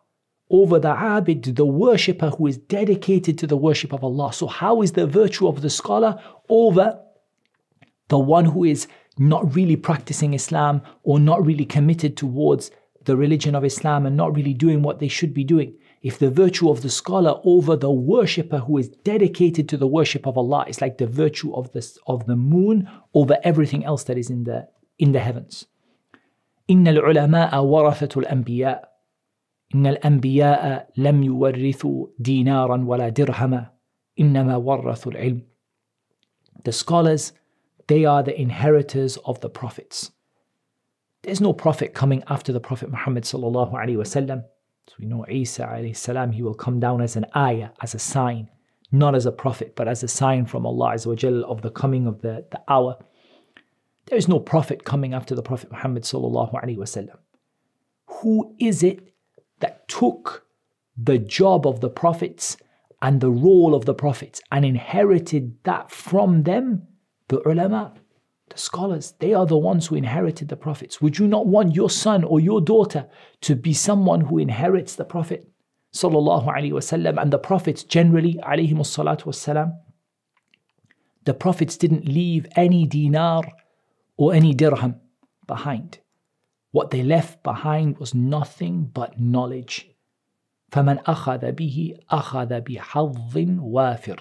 Over 0.50 0.80
the 0.80 0.94
abid, 0.94 1.56
the 1.56 1.66
worshipper 1.66 2.32
who 2.32 2.48
is 2.48 2.58
dedicated 2.58 3.38
to 3.38 3.48
the 3.48 3.56
worship 3.56 3.94
of 3.94 4.04
Allah. 4.04 4.34
So, 4.34 4.48
how 4.48 4.82
is 4.82 4.92
the 4.92 5.08
virtue 5.08 5.48
of 5.48 5.62
the 5.62 5.70
scholar 5.70 6.22
over 6.50 7.00
the 8.10 8.20
one 8.20 8.44
who 8.44 8.66
is 8.66 8.88
not 9.18 9.56
really 9.56 9.78
practicing 9.78 10.34
Islam 10.34 10.82
or 11.04 11.20
not 11.20 11.46
really 11.46 11.64
committed 11.64 12.18
towards 12.18 12.72
the 13.06 13.16
religion 13.16 13.56
of 13.56 13.64
Islam 13.64 14.06
and 14.06 14.18
not 14.18 14.36
really 14.36 14.54
doing 14.54 14.82
what 14.82 15.00
they 15.00 15.08
should 15.08 15.34
be 15.34 15.46
doing 15.46 15.74
If 16.03 16.19
the 16.19 16.31
virtue 16.31 16.71
of 16.71 16.83
the 16.83 16.91
scholar 16.91 17.41
over 17.45 17.77
the 17.77 17.91
worshipper 17.91 18.59
who 18.59 18.79
is 18.79 18.89
dedicated 18.89 19.69
to 19.69 19.77
the 19.77 19.87
worship 19.87 20.27
of 20.27 20.39
Allah 20.39 20.65
is 20.69 20.81
like 20.81 20.99
the 20.99 21.07
virtue 21.07 21.55
of 21.55 21.73
the, 21.73 21.87
of 22.07 22.27
the 22.27 22.37
moon 22.37 22.89
over 23.15 23.37
everything 23.43 23.85
else 23.85 24.05
that 24.05 24.19
is 24.19 24.31
in 24.31 24.45
the, 24.45 24.69
in 24.99 25.13
the 25.13 25.21
heavens. 25.21 25.67
إن 26.71 26.89
العلماء 26.89 27.55
ورثة 27.65 28.21
الأنبياء 28.21 28.89
إن 29.75 29.87
الأنبياء 29.87 30.89
لم 30.97 31.23
يورثوا 31.23 32.07
دينارا 32.19 32.85
ولا 32.87 33.09
درهما 33.09 33.71
إنما 34.21 34.57
ورثوا 34.57 35.13
العلم 35.13 35.43
The 36.65 36.73
scholars, 36.73 37.33
they 37.87 38.05
are 38.05 38.23
the 38.25 38.39
inheritors 38.41 39.17
of 39.19 39.41
the 39.41 39.49
prophets. 39.49 40.11
There's 41.23 41.41
no 41.41 41.53
prophet 41.53 41.95
coming 41.95 42.23
after 42.29 42.53
the 42.53 42.61
Prophet 42.61 42.91
Muhammad 42.91 43.25
sallallahu 43.25 43.73
alaihi 43.73 43.97
wasallam. 43.97 44.45
So 44.88 44.96
we 45.00 45.06
know 45.06 45.26
Isa 45.30 45.64
alayhi 45.64 45.96
salam, 45.96 46.32
he 46.32 46.42
will 46.42 46.54
come 46.54 46.80
down 46.80 47.02
as 47.02 47.16
an 47.16 47.26
ayah, 47.36 47.70
as 47.82 47.94
a 47.96 48.00
sign, 48.00 48.50
not 48.92 49.16
as 49.16 49.26
a 49.26 49.32
prophet, 49.32 49.76
but 49.76 49.88
as 49.88 50.04
a 50.04 50.08
sign 50.08 50.46
from 50.46 50.66
Allah 50.66 50.94
Azza 50.96 51.44
of 51.44 51.62
the 51.62 51.72
coming 51.72 52.08
of 52.08 52.22
the, 52.22 52.46
the 52.52 52.62
hour. 52.68 52.98
There 54.08 54.18
is 54.18 54.28
no 54.28 54.40
prophet 54.40 54.84
coming 54.84 55.14
after 55.14 55.36
the 55.36 55.44
Prophet 55.44 55.72
Muhammad 55.72 56.04
sallallahu 56.04 56.54
alaihi 56.54 56.78
wasallam. 56.78 57.18
Who 58.22 58.56
is 58.60 58.84
it 58.84 59.14
that 59.60 59.88
took 59.88 60.46
the 60.98 61.18
job 61.18 61.66
of 61.66 61.80
the 61.80 61.90
prophets 61.90 62.58
and 63.02 63.22
the 63.22 63.32
role 63.32 63.74
of 63.74 63.86
the 63.86 63.94
prophets 63.94 64.42
and 64.52 64.66
inherited 64.66 65.56
that 65.64 65.92
from 65.92 66.44
them? 66.44 66.88
The 67.30 67.48
ulama 67.48 67.94
the 68.51 68.59
scholars, 68.59 69.15
they 69.19 69.35
are 69.35 69.47
the 69.47 69.59
ones 69.59 69.87
who 69.87 69.97
inherited 69.97 70.49
the 70.49 70.57
prophets. 70.57 71.01
Would 71.01 71.19
you 71.19 71.27
not 71.27 71.47
want 71.47 71.75
your 71.75 71.91
son 71.91 72.23
or 72.25 72.39
your 72.39 72.61
daughter 72.61 73.09
to 73.43 73.57
be 73.57 73.73
someone 73.73 74.23
who 74.23 74.39
inherits 74.39 74.95
the 74.95 75.05
Prophet? 75.05 75.49
Sallallahu 75.93 76.47
Alaihi 76.47 76.73
Wasallam 76.73 77.21
and 77.21 77.33
the 77.33 77.39
prophets 77.39 77.83
generally, 77.83 78.35
alayhi 78.43 78.75
salatu 78.75 79.25
wasalam. 79.25 79.73
The 81.25 81.35
prophets 81.35 81.77
didn't 81.77 82.07
leave 82.07 82.47
any 82.55 82.87
dinar 82.87 83.43
or 84.17 84.33
any 84.33 84.55
dirham 84.55 85.01
behind. 85.47 85.99
What 86.71 86.91
they 86.91 87.03
left 87.03 87.43
behind 87.43 87.99
was 87.99 88.15
nothing 88.15 88.91
but 88.93 89.19
knowledge. 89.19 89.91
فمن 90.73 91.03
أخذ 91.05 91.53
به 91.53 91.97
أخذ 92.11 92.61
بحظ 92.61 93.37
وافر 93.61 94.19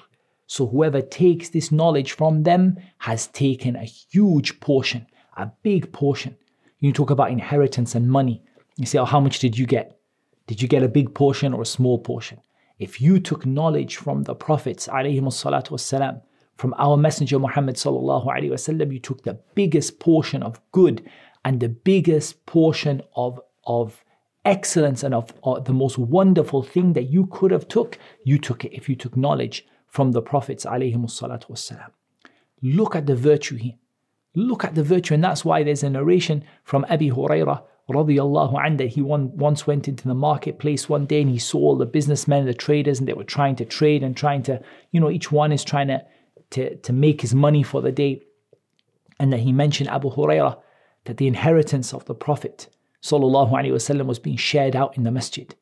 so 0.49 0.67
whoever 0.67 1.01
takes 1.01 1.49
this 1.49 1.71
knowledge 1.71 2.11
from 2.11 2.43
them 2.43 2.77
has 2.99 3.27
taken 3.27 3.75
a 3.75 3.83
huge 3.83 4.59
portion, 4.59 5.07
a 5.37 5.51
big 5.63 5.91
portion. 5.91 6.37
You 6.79 6.93
talk 6.93 7.09
about 7.09 7.31
inheritance 7.31 7.95
and 7.95 8.09
money. 8.09 8.43
You 8.77 8.85
say, 8.85 8.99
oh, 8.99 9.05
how 9.05 9.19
much 9.19 9.39
did 9.39 9.57
you 9.57 9.65
get? 9.65 9.99
Did 10.47 10.61
you 10.61 10.67
get 10.67 10.83
a 10.83 10.87
big 10.87 11.15
portion 11.15 11.53
or 11.53 11.61
a 11.61 11.65
small 11.65 11.97
portion? 11.97 12.39
If 12.77 13.01
you 13.01 13.19
took 13.19 13.45
knowledge 13.45 13.95
from 13.95 14.23
the 14.23 14.35
prophets, 14.35 14.87
والسلام, 14.87 16.21
from 16.57 16.73
our 16.77 16.95
messenger 16.95 17.39
Muhammad 17.39 17.75
wasallam, 17.75 18.93
you 18.93 18.99
took 18.99 19.23
the 19.23 19.39
biggest 19.55 19.99
portion 19.99 20.43
of 20.43 20.61
good 20.71 21.09
and 21.43 21.59
the 21.59 21.69
biggest 21.69 22.45
portion 22.45 23.01
of, 23.15 23.39
of 23.65 24.03
excellence 24.45 25.03
and 25.03 25.13
of, 25.15 25.33
of 25.43 25.65
the 25.65 25.73
most 25.73 25.97
wonderful 25.97 26.61
thing 26.61 26.93
that 26.93 27.09
you 27.09 27.25
could 27.27 27.51
have 27.51 27.67
took, 27.67 27.97
you 28.23 28.37
took 28.37 28.63
it 28.63 28.73
if 28.73 28.87
you 28.87 28.95
took 28.95 29.17
knowledge 29.17 29.65
from 29.90 30.12
the 30.12 30.22
Prophets 30.22 30.64
Look 32.62 32.96
at 32.96 33.06
the 33.06 33.16
virtue 33.16 33.56
here. 33.56 33.74
Look 34.34 34.64
at 34.64 34.74
the 34.76 34.84
virtue, 34.84 35.14
and 35.14 35.24
that's 35.24 35.44
why 35.44 35.62
there's 35.62 35.82
a 35.82 35.90
narration 35.90 36.44
from 36.62 36.86
Abi 36.88 37.10
Hurairah 37.10 37.62
radiallahu 37.88 38.54
anhu. 38.54 38.88
He 38.88 39.02
one, 39.02 39.36
once 39.36 39.66
went 39.66 39.88
into 39.88 40.06
the 40.06 40.14
marketplace 40.14 40.88
one 40.88 41.06
day 41.06 41.22
and 41.22 41.30
he 41.30 41.38
saw 41.38 41.58
all 41.58 41.76
the 41.76 41.86
businessmen, 41.86 42.46
the 42.46 42.54
traders, 42.54 43.00
and 43.00 43.08
they 43.08 43.12
were 43.12 43.24
trying 43.24 43.56
to 43.56 43.64
trade 43.64 44.04
and 44.04 44.16
trying 44.16 44.44
to, 44.44 44.62
you 44.92 45.00
know, 45.00 45.10
each 45.10 45.32
one 45.32 45.50
is 45.50 45.64
trying 45.64 45.88
to, 45.88 46.04
to, 46.50 46.76
to 46.76 46.92
make 46.92 47.20
his 47.20 47.34
money 47.34 47.64
for 47.64 47.82
the 47.82 47.90
day. 47.90 48.22
And 49.18 49.32
that 49.32 49.40
he 49.40 49.52
mentioned 49.52 49.90
Abu 49.90 50.10
Hurairah 50.10 50.58
that 51.04 51.16
the 51.16 51.26
inheritance 51.26 51.92
of 51.92 52.04
the 52.04 52.14
Prophet 52.14 52.68
sallallahu 53.02 53.50
alaihi 53.50 53.72
wasallam 53.72 54.06
was 54.06 54.20
being 54.20 54.36
shared 54.36 54.76
out 54.76 54.96
in 54.96 55.02
the 55.02 55.10
masjid. 55.10 55.54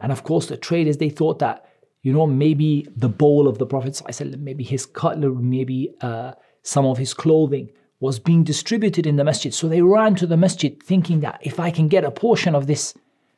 And 0.00 0.12
of 0.12 0.22
course, 0.22 0.46
the 0.46 0.56
traders 0.58 0.98
they 0.98 1.08
thought 1.08 1.38
that 1.38 1.64
you 2.04 2.12
know, 2.12 2.26
maybe 2.26 2.86
the 2.94 3.08
bowl 3.08 3.48
of 3.48 3.56
the 3.56 3.64
Prophet, 3.64 4.00
maybe 4.38 4.62
his 4.62 4.84
cutlery, 4.84 5.42
maybe 5.42 5.94
uh, 6.02 6.32
some 6.62 6.84
of 6.84 6.98
his 6.98 7.14
clothing 7.14 7.70
was 7.98 8.18
being 8.18 8.44
distributed 8.44 9.06
in 9.06 9.16
the 9.16 9.24
masjid. 9.24 9.54
So 9.54 9.68
they 9.68 9.80
ran 9.80 10.14
to 10.16 10.26
the 10.26 10.36
masjid 10.36 10.80
thinking 10.82 11.20
that 11.20 11.40
if 11.40 11.58
I 11.58 11.70
can 11.70 11.88
get 11.88 12.04
a 12.04 12.10
portion 12.10 12.54
of 12.54 12.66
this. 12.66 12.92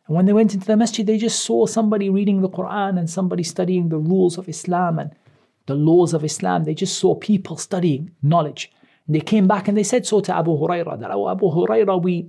And 0.08 0.16
when 0.16 0.26
they 0.26 0.32
went 0.32 0.52
into 0.52 0.66
the 0.66 0.76
masjid, 0.76 1.06
they 1.06 1.16
just 1.16 1.44
saw 1.44 1.66
somebody 1.66 2.10
reading 2.10 2.40
the 2.40 2.48
Quran 2.48 2.98
and 2.98 3.08
somebody 3.08 3.44
studying 3.44 3.88
the 3.88 3.98
rules 3.98 4.36
of 4.36 4.48
Islam 4.48 4.98
and 4.98 5.14
the 5.66 5.76
laws 5.76 6.12
of 6.12 6.24
Islam. 6.24 6.64
They 6.64 6.74
just 6.74 6.98
saw 6.98 7.14
people 7.14 7.56
studying 7.56 8.10
knowledge. 8.20 8.72
And 9.06 9.14
they 9.14 9.20
came 9.20 9.46
back 9.46 9.68
and 9.68 9.78
they 9.78 9.84
said 9.84 10.06
so 10.06 10.20
to 10.22 10.36
Abu 10.36 10.58
Hurairah 10.58 10.98
that, 10.98 11.12
oh, 11.12 11.30
Abu 11.30 11.46
Hurairah, 11.46 12.02
we, 12.02 12.28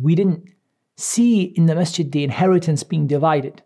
we 0.00 0.14
didn't 0.14 0.44
see 0.96 1.42
in 1.42 1.66
the 1.66 1.74
masjid 1.74 2.12
the 2.12 2.22
inheritance 2.22 2.84
being 2.84 3.08
divided. 3.08 3.64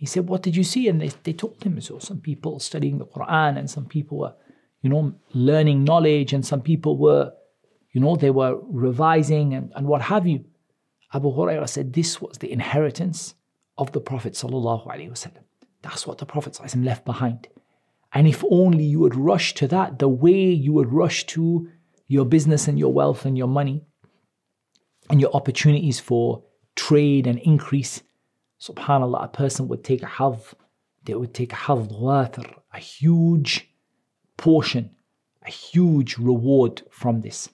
He 0.00 0.06
said, 0.06 0.28
What 0.28 0.42
did 0.42 0.56
you 0.56 0.64
see? 0.64 0.88
And 0.88 0.98
they, 0.98 1.10
they 1.24 1.34
told 1.34 1.62
him. 1.62 1.78
So 1.82 1.98
some 1.98 2.20
people 2.20 2.58
studying 2.58 2.96
the 2.96 3.04
Quran 3.04 3.58
and 3.58 3.70
some 3.70 3.84
people 3.84 4.16
were, 4.16 4.34
you 4.80 4.88
know, 4.88 5.14
learning 5.34 5.84
knowledge 5.84 6.32
and 6.32 6.44
some 6.44 6.62
people 6.62 6.96
were, 6.96 7.34
you 7.92 8.00
know, 8.00 8.16
they 8.16 8.30
were 8.30 8.58
revising 8.62 9.52
and, 9.52 9.70
and 9.76 9.86
what 9.86 10.00
have 10.00 10.26
you. 10.26 10.46
Abu 11.12 11.28
Hurairah 11.30 11.68
said 11.68 11.92
this 11.92 12.18
was 12.18 12.38
the 12.38 12.50
inheritance 12.50 13.34
of 13.76 13.92
the 13.92 14.00
Prophet. 14.00 14.42
That's 15.82 16.06
what 16.06 16.16
the 16.16 16.24
Prophet 16.24 16.76
left 16.76 17.04
behind. 17.04 17.48
And 18.14 18.26
if 18.26 18.42
only 18.50 18.84
you 18.84 19.00
would 19.00 19.14
rush 19.14 19.52
to 19.56 19.68
that 19.68 19.98
the 19.98 20.08
way 20.08 20.44
you 20.44 20.72
would 20.72 20.90
rush 20.90 21.26
to 21.26 21.68
your 22.08 22.24
business 22.24 22.68
and 22.68 22.78
your 22.78 22.92
wealth 22.94 23.26
and 23.26 23.36
your 23.36 23.48
money 23.48 23.84
and 25.10 25.20
your 25.20 25.36
opportunities 25.36 26.00
for 26.00 26.42
trade 26.74 27.26
and 27.26 27.38
increase 27.40 28.02
subhanallah, 28.60 29.24
a 29.24 29.28
person 29.28 29.68
would 29.68 29.82
take 29.82 30.02
a 30.02 30.06
hadh, 30.06 30.54
they 31.04 31.14
would 31.14 31.34
take 31.34 31.52
a 31.52 31.56
hadh 31.56 31.90
wafir, 31.90 32.44
a 32.72 32.78
huge 32.78 33.70
portion, 34.36 34.90
a 35.46 35.50
huge 35.50 36.18
reward 36.18 36.82
from 36.90 37.20
this. 37.20 37.48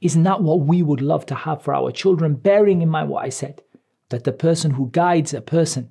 Isn't 0.00 0.24
that 0.24 0.42
what 0.42 0.60
we 0.60 0.82
would 0.82 1.00
love 1.00 1.26
to 1.26 1.34
have 1.34 1.62
for 1.62 1.74
our 1.74 1.90
children? 1.90 2.34
Bearing 2.34 2.82
in 2.82 2.88
mind 2.88 3.08
what 3.08 3.24
I 3.24 3.28
said, 3.28 3.62
that 4.10 4.24
the 4.24 4.32
person 4.32 4.72
who 4.72 4.90
guides 4.90 5.32
a 5.32 5.40
person 5.40 5.90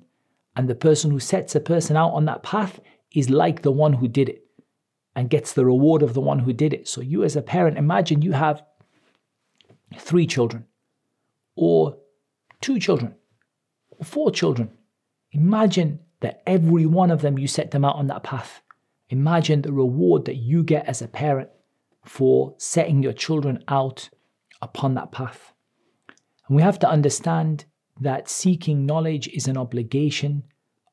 and 0.54 0.68
the 0.68 0.74
person 0.74 1.10
who 1.10 1.18
sets 1.18 1.54
a 1.54 1.60
person 1.60 1.96
out 1.96 2.12
on 2.12 2.26
that 2.26 2.42
path 2.42 2.78
is 3.12 3.30
like 3.30 3.62
the 3.62 3.72
one 3.72 3.94
who 3.94 4.06
did 4.06 4.28
it 4.28 4.44
and 5.16 5.30
gets 5.30 5.52
the 5.52 5.64
reward 5.64 6.02
of 6.02 6.14
the 6.14 6.20
one 6.20 6.38
who 6.38 6.52
did 6.52 6.72
it. 6.72 6.86
So, 6.88 7.00
you 7.00 7.24
as 7.24 7.36
a 7.36 7.42
parent, 7.42 7.78
imagine 7.78 8.22
you 8.22 8.32
have 8.32 8.62
three 9.98 10.26
children 10.26 10.66
or 11.56 11.98
two 12.60 12.78
children 12.78 13.14
four 14.06 14.30
children. 14.30 14.70
Imagine 15.32 16.00
that 16.20 16.42
every 16.46 16.86
one 16.86 17.10
of 17.10 17.22
them 17.22 17.38
you 17.38 17.46
set 17.46 17.70
them 17.70 17.84
out 17.84 17.96
on 17.96 18.06
that 18.08 18.22
path. 18.22 18.62
Imagine 19.10 19.62
the 19.62 19.72
reward 19.72 20.24
that 20.24 20.36
you 20.36 20.62
get 20.62 20.86
as 20.86 21.02
a 21.02 21.08
parent 21.08 21.50
for 22.04 22.54
setting 22.58 23.02
your 23.02 23.12
children 23.12 23.62
out 23.68 24.08
upon 24.60 24.94
that 24.94 25.12
path. 25.12 25.52
And 26.46 26.56
we 26.56 26.62
have 26.62 26.78
to 26.80 26.88
understand 26.88 27.64
that 28.00 28.28
seeking 28.28 28.86
knowledge 28.86 29.28
is 29.28 29.46
an 29.48 29.56
obligation 29.56 30.44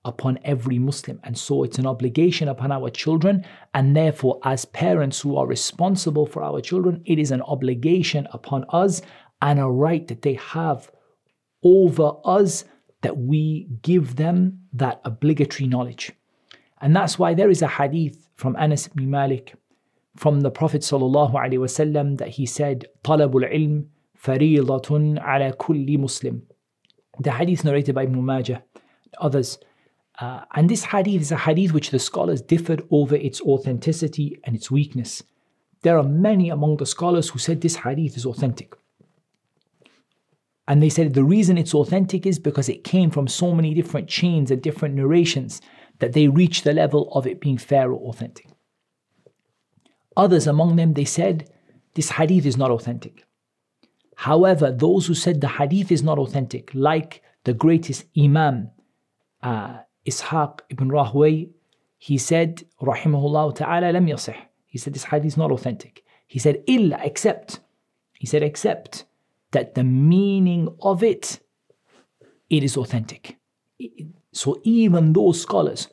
upon 0.05 0.39
every 0.43 0.79
Muslim. 0.79 1.19
And 1.23 1.37
so 1.37 1.63
it's 1.63 1.77
an 1.77 1.85
obligation 1.85 2.47
upon 2.47 2.71
our 2.71 2.89
children. 2.89 3.45
And 3.73 3.95
therefore, 3.95 4.39
as 4.43 4.65
parents 4.65 5.19
who 5.21 5.37
are 5.37 5.47
responsible 5.47 6.25
for 6.25 6.43
our 6.43 6.61
children, 6.61 7.01
it 7.05 7.19
is 7.19 7.31
an 7.31 7.41
obligation 7.41 8.27
upon 8.31 8.65
us 8.69 9.01
and 9.41 9.59
a 9.59 9.67
right 9.67 10.07
that 10.07 10.21
they 10.21 10.33
have 10.35 10.91
over 11.63 12.13
us 12.23 12.63
that 13.02 13.16
we 13.16 13.68
give 13.82 14.16
them 14.16 14.60
that 14.72 15.00
obligatory 15.04 15.68
knowledge. 15.68 16.12
And 16.80 16.94
that's 16.94 17.18
why 17.18 17.34
there 17.34 17.50
is 17.50 17.62
a 17.62 17.68
hadith 17.68 18.28
from 18.34 18.56
Anas 18.56 18.86
ibn 18.88 19.10
Malik 19.10 19.54
from 20.16 20.40
the 20.40 20.50
Prophet 20.50 20.82
ﷺ 20.82 22.18
that 22.18 22.28
he 22.28 22.46
said, 22.46 22.86
طلب 23.02 23.34
العلم 23.34 23.84
فريضة 24.18 25.18
على 25.20 25.56
كل 25.56 25.98
Muslim. 25.98 26.42
The 27.20 27.32
hadith 27.32 27.64
narrated 27.64 27.94
by 27.94 28.04
Ibn 28.04 28.24
Majah 28.24 28.62
and 29.04 29.14
others. 29.18 29.58
Uh, 30.20 30.44
and 30.54 30.68
this 30.68 30.84
hadith 30.84 31.20
is 31.20 31.32
a 31.32 31.36
hadith 31.36 31.72
which 31.72 31.90
the 31.90 31.98
scholars 31.98 32.40
differed 32.40 32.82
over 32.90 33.16
its 33.16 33.40
authenticity 33.42 34.38
and 34.44 34.54
its 34.54 34.70
weakness. 34.70 35.22
There 35.82 35.98
are 35.98 36.04
many 36.04 36.48
among 36.48 36.78
the 36.78 36.86
scholars 36.86 37.28
who 37.28 37.38
said 37.38 37.60
this 37.60 37.76
hadith 37.76 38.16
is 38.16 38.24
authentic. 38.24 38.74
And 40.69 40.83
they 40.83 40.89
said 40.89 41.15
the 41.15 41.23
reason 41.23 41.57
it's 41.57 41.73
authentic 41.73 42.27
is 42.27 42.37
because 42.37 42.69
it 42.69 42.83
came 42.83 43.09
from 43.09 43.27
so 43.27 43.55
many 43.55 43.73
different 43.73 44.07
chains 44.07 44.51
and 44.51 44.61
different 44.61 44.93
narrations 44.93 45.61
that 45.97 46.13
they 46.13 46.27
reached 46.27 46.63
the 46.63 46.73
level 46.73 47.11
of 47.11 47.25
it 47.25 47.41
being 47.41 47.57
fair 47.57 47.91
or 47.91 48.09
authentic. 48.09 48.47
Others 50.15 50.45
among 50.45 50.75
them, 50.75 50.93
they 50.93 51.05
said 51.05 51.49
this 51.95 52.11
hadith 52.11 52.45
is 52.45 52.55
not 52.55 52.69
authentic. 52.69 53.25
However, 54.15 54.71
those 54.71 55.07
who 55.07 55.15
said 55.15 55.41
the 55.41 55.47
hadith 55.47 55.91
is 55.91 56.03
not 56.03 56.19
authentic, 56.19 56.69
like 56.75 57.23
the 57.45 57.53
greatest 57.53 58.05
Imam 58.15 58.69
uh, 59.41 59.79
Ishaq 60.05 60.59
ibn 60.69 60.89
Rahway, 60.89 61.49
he 61.97 62.19
said, 62.19 62.63
Rahimahullah 62.79 63.55
ta'ala 63.55 63.91
lam 63.91 64.05
yasih. 64.05 64.37
He 64.67 64.77
said 64.77 64.93
this 64.93 65.05
hadith 65.05 65.25
is 65.33 65.37
not 65.37 65.51
authentic. 65.51 66.03
He 66.27 66.37
said, 66.37 66.61
illa, 66.67 66.99
except. 67.01 67.59
He 68.13 68.27
said, 68.27 68.43
except 68.43 69.05
that 69.51 69.75
the 69.75 69.83
meaning 69.83 70.69
of 70.81 71.03
it, 71.03 71.39
it 72.49 72.63
is 72.63 72.77
authentic. 72.77 73.37
So 74.31 74.59
even 74.63 75.13
those 75.13 75.41
scholars 75.41 75.87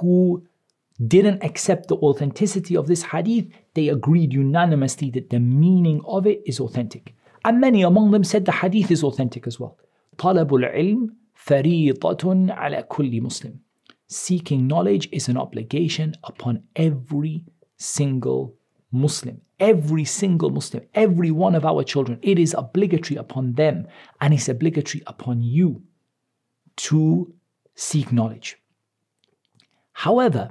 who 0.00 0.46
didn't 1.06 1.42
accept 1.42 1.88
the 1.88 1.96
authenticity 1.96 2.76
of 2.76 2.86
this 2.86 3.02
hadith, 3.02 3.48
they 3.74 3.88
agreed 3.88 4.32
unanimously 4.32 5.10
that 5.10 5.30
the 5.30 5.40
meaning 5.40 6.00
of 6.06 6.26
it 6.26 6.42
is 6.46 6.60
authentic. 6.60 7.14
And 7.44 7.60
many 7.60 7.82
among 7.82 8.12
them 8.12 8.24
said 8.24 8.44
the 8.44 8.52
hadith 8.52 8.90
is 8.90 9.02
authentic 9.02 9.46
as 9.46 9.58
well. 9.58 9.76
Talabul 10.16 10.70
ilm 10.74 11.08
fariidatun 11.36 12.50
ala 12.56 12.84
kulli 12.84 13.20
muslim. 13.20 13.60
Seeking 14.06 14.66
knowledge 14.66 15.08
is 15.10 15.28
an 15.28 15.38
obligation 15.38 16.14
upon 16.22 16.62
every 16.76 17.44
single 17.78 18.54
Muslim, 18.92 19.40
Every 19.62 20.04
single 20.04 20.50
Muslim, 20.50 20.82
every 20.92 21.30
one 21.30 21.54
of 21.54 21.64
our 21.64 21.84
children, 21.84 22.18
it 22.20 22.36
is 22.36 22.52
obligatory 22.58 23.16
upon 23.16 23.52
them 23.52 23.86
and 24.20 24.34
it's 24.34 24.48
obligatory 24.48 25.04
upon 25.06 25.40
you 25.40 25.82
to 26.78 27.32
seek 27.76 28.10
knowledge. 28.12 28.56
However, 29.92 30.50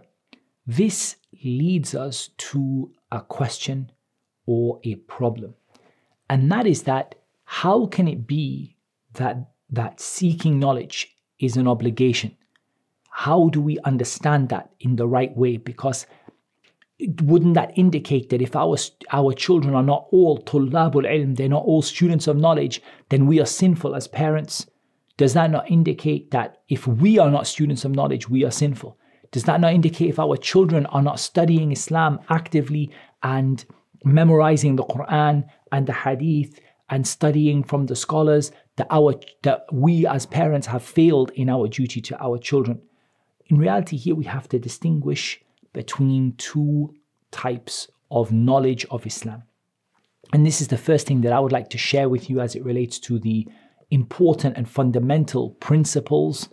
this 0.65 1.17
leads 1.43 1.93
us 1.93 2.30
to 2.38 2.91
a 3.12 3.19
question 3.19 3.91
or 4.45 4.80
a 4.86 4.95
problem. 4.95 5.56
And 6.30 6.50
that 6.50 6.65
is 6.65 6.84
that 6.84 7.15
how 7.43 7.88
can 7.88 8.08
it 8.08 8.26
be 8.26 8.78
that 9.15 9.52
that 9.71 10.00
seeking 10.00 10.58
knowledge 10.58 11.17
is 11.38 11.58
an 11.58 11.67
obligation? 11.67 12.38
How 13.10 13.50
do 13.50 13.60
we 13.60 13.78
understand 13.80 14.47
that 14.50 14.71
in 14.80 14.95
the 14.95 15.08
right 15.08 15.36
way? 15.36 15.58
Because 15.58 16.08
wouldn't 17.22 17.56
that 17.56 17.78
indicate 17.78 18.30
that 18.30 18.42
if 18.42 18.56
our 18.56 18.78
our 19.12 19.34
children 19.34 19.74
are 19.76 19.84
not 19.84 20.08
all 20.12 20.40
tullabul 20.40 21.06
ilm, 21.06 21.36
they're 21.36 21.50
not 21.50 21.64
all 21.64 21.82
students 21.82 22.28
of 22.28 22.38
knowledge, 22.38 22.82
then 23.10 23.26
we 23.26 23.40
are 23.40 23.46
sinful 23.46 23.96
as 23.96 24.08
parents? 24.08 24.68
Does 25.18 25.34
that 25.34 25.52
not 25.52 25.70
indicate 25.70 26.32
that 26.32 26.62
if 26.70 26.88
we 26.88 27.20
are 27.20 27.30
not 27.30 27.48
students 27.48 27.86
of 27.86 27.92
knowledge, 27.92 28.30
we 28.30 28.44
are 28.44 28.52
sinful? 28.52 28.98
Does 29.32 29.44
that 29.44 29.62
not 29.62 29.74
indicate 29.74 30.10
if 30.10 30.20
our 30.20 30.36
children 30.36 30.86
are 30.88 31.02
not 31.02 31.20
studying 31.20 31.72
Islam 31.72 32.20
actively 32.30 32.92
and 33.24 33.64
memorizing 34.04 34.76
the 34.76 34.84
Quran 34.84 35.46
and 35.72 35.88
the 35.88 35.94
Hadith 35.94 36.60
and 36.90 37.08
studying 37.08 37.64
from 37.64 37.86
the 37.86 37.96
scholars 37.96 38.52
that 38.76 38.88
our 38.90 39.16
that 39.44 39.66
we 39.72 40.06
as 40.06 40.26
parents 40.26 40.68
have 40.68 40.84
failed 40.84 41.32
in 41.32 41.50
our 41.50 41.68
duty 41.68 42.02
to 42.02 42.22
our 42.22 42.38
children? 42.38 42.82
In 43.48 43.58
reality, 43.58 43.98
here 43.98 44.16
we 44.16 44.26
have 44.26 44.50
to 44.50 44.60
distinguish 44.60 45.42
between 45.74 46.34
two 46.38 46.94
types 47.32 47.88
of 48.10 48.32
knowledge 48.32 48.86
of 48.92 49.06
Islam. 49.06 49.44
And 50.34 50.46
this 50.46 50.62
is 50.62 50.68
the 50.68 50.78
first 50.78 51.08
thing 51.08 51.22
that 51.22 51.34
I 51.34 51.40
would 51.40 51.52
like 51.52 51.70
to 51.72 51.78
share 51.78 52.10
with 52.10 52.30
you 52.30 52.40
as 52.40 52.56
it 52.56 52.64
relates 52.64 53.00
to 53.00 53.20
the 53.20 53.48
important 53.90 54.56
and 54.58 54.70
fundamental 54.70 55.52
principles 55.52 56.50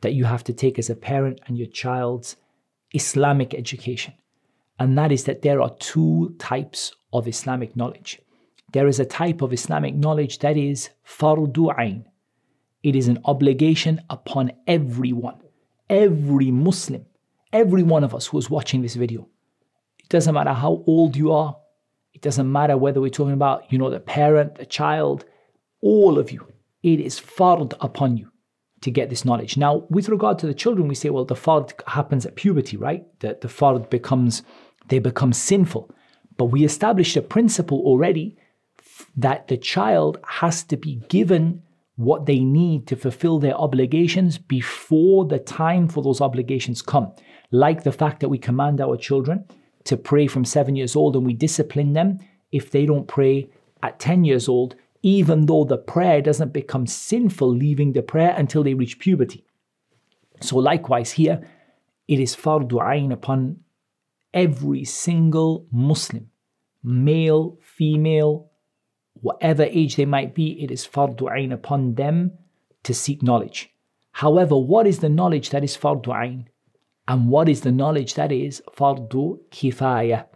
that 0.00 0.14
you 0.14 0.24
have 0.24 0.44
to 0.44 0.52
take 0.52 0.78
as 0.78 0.90
a 0.90 0.94
parent 0.94 1.40
and 1.46 1.58
your 1.58 1.66
child's 1.66 2.36
Islamic 2.92 3.54
education. 3.54 4.14
And 4.78 4.96
that 4.98 5.10
is 5.10 5.24
that 5.24 5.42
there 5.42 5.60
are 5.60 5.74
two 5.78 6.34
types 6.38 6.92
of 7.12 7.26
Islamic 7.26 7.74
knowledge. 7.76 8.20
There 8.72 8.86
is 8.86 9.00
a 9.00 9.04
type 9.04 9.42
of 9.42 9.52
Islamic 9.52 9.94
knowledge 9.94 10.38
that 10.40 10.56
is 10.56 10.90
fardu 11.04 11.74
ain. 11.78 12.04
It 12.82 12.94
is 12.94 13.08
an 13.08 13.18
obligation 13.24 14.00
upon 14.10 14.52
everyone, 14.66 15.40
every 15.88 16.50
Muslim, 16.50 17.06
every 17.52 17.82
one 17.82 18.04
of 18.04 18.14
us 18.14 18.26
who 18.26 18.38
is 18.38 18.50
watching 18.50 18.82
this 18.82 18.94
video. 18.94 19.28
It 19.98 20.08
doesn't 20.08 20.34
matter 20.34 20.52
how 20.52 20.84
old 20.86 21.16
you 21.16 21.32
are. 21.32 21.56
It 22.12 22.22
doesn't 22.22 22.50
matter 22.50 22.76
whether 22.76 23.00
we're 23.00 23.10
talking 23.10 23.34
about, 23.34 23.70
you 23.70 23.78
know, 23.78 23.90
the 23.90 24.00
parent, 24.00 24.56
the 24.56 24.66
child, 24.66 25.24
all 25.82 26.18
of 26.18 26.30
you. 26.30 26.46
It 26.82 27.00
is 27.00 27.20
fard 27.20 27.74
upon 27.80 28.16
you 28.16 28.30
to 28.82 28.90
get 28.90 29.10
this 29.10 29.24
knowledge. 29.24 29.56
Now, 29.56 29.84
with 29.90 30.08
regard 30.08 30.38
to 30.38 30.46
the 30.46 30.54
children, 30.54 30.88
we 30.88 30.94
say, 30.94 31.10
well, 31.10 31.24
the 31.24 31.34
fard 31.34 31.72
happens 31.88 32.24
at 32.24 32.36
puberty, 32.36 32.76
right? 32.76 33.04
That 33.20 33.40
the 33.40 33.48
fard 33.48 33.90
becomes, 33.90 34.42
they 34.88 34.98
become 34.98 35.32
sinful. 35.32 35.90
But 36.36 36.46
we 36.46 36.64
established 36.64 37.16
a 37.16 37.22
principle 37.22 37.80
already 37.80 38.36
that 39.16 39.48
the 39.48 39.56
child 39.56 40.18
has 40.26 40.62
to 40.64 40.76
be 40.76 40.96
given 41.08 41.62
what 41.96 42.26
they 42.26 42.40
need 42.40 42.86
to 42.86 42.96
fulfill 42.96 43.38
their 43.38 43.54
obligations 43.54 44.38
before 44.38 45.24
the 45.24 45.38
time 45.38 45.88
for 45.88 46.02
those 46.02 46.20
obligations 46.20 46.82
come. 46.82 47.12
Like 47.50 47.82
the 47.82 47.92
fact 47.92 48.20
that 48.20 48.28
we 48.28 48.38
command 48.38 48.80
our 48.80 48.96
children 48.96 49.44
to 49.84 49.96
pray 49.96 50.26
from 50.26 50.44
seven 50.44 50.76
years 50.76 50.94
old 50.94 51.16
and 51.16 51.24
we 51.24 51.32
discipline 51.32 51.94
them 51.94 52.18
if 52.52 52.70
they 52.70 52.86
don't 52.86 53.08
pray 53.08 53.48
at 53.82 53.98
10 53.98 54.24
years 54.24 54.48
old 54.48 54.76
even 55.02 55.46
though 55.46 55.64
the 55.64 55.78
prayer 55.78 56.20
doesn't 56.20 56.52
become 56.52 56.84
sinful 56.84 57.48
leaving 57.48 57.92
the 57.92 58.02
prayer 58.02 58.34
until 58.36 58.64
they 58.64 58.74
reach 58.74 58.98
puberty. 58.98 59.44
So, 60.40 60.56
likewise, 60.56 61.12
here 61.12 61.48
it 62.08 62.18
is 62.18 62.34
fardu 62.34 62.82
ayn 62.82 63.12
upon 63.12 63.60
every 64.34 64.84
single 64.84 65.66
Muslim, 65.70 66.28
male, 66.82 67.56
female, 67.60 68.50
whatever 69.26 69.64
age 69.64 69.96
they 69.96 70.04
might 70.04 70.34
be, 70.34 70.48
it 70.62 70.70
is 70.70 70.86
fardu 70.86 71.24
ayn 71.36 71.52
upon 71.52 71.94
them 71.94 72.16
to 72.84 72.94
seek 72.94 73.22
knowledge. 73.22 73.70
However, 74.12 74.56
what 74.56 74.86
is 74.86 75.00
the 75.00 75.08
knowledge 75.18 75.50
that 75.50 75.64
is 75.64 75.76
fardu 75.76 76.12
ayn? 76.24 76.44
And 77.08 77.28
what 77.28 77.48
is 77.48 77.62
the 77.62 77.72
knowledge 77.72 78.14
that 78.14 78.30
is 78.30 78.62
fardu 78.78 79.24
kifaya? 79.50 80.26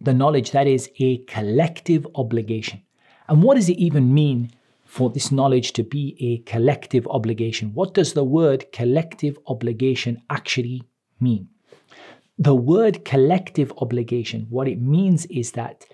The 0.00 0.14
knowledge 0.14 0.52
that 0.52 0.66
is 0.66 0.88
a 0.98 1.18
collective 1.34 2.06
obligation. 2.14 2.82
And 3.28 3.42
what 3.42 3.56
does 3.56 3.68
it 3.68 3.78
even 3.86 4.14
mean 4.14 4.50
for 4.86 5.10
this 5.10 5.30
knowledge 5.30 5.72
to 5.74 5.82
be 5.82 6.16
a 6.30 6.38
collective 6.50 7.06
obligation? 7.08 7.74
What 7.74 7.92
does 7.92 8.14
the 8.14 8.24
word 8.24 8.72
collective 8.72 9.38
obligation 9.46 10.22
actually 10.30 10.84
mean? 11.20 11.48
The 12.38 12.54
word 12.54 13.04
collective 13.04 13.72
obligation, 13.78 14.46
what 14.48 14.68
it 14.68 14.80
means 14.80 15.26
is 15.26 15.52
that 15.52 15.84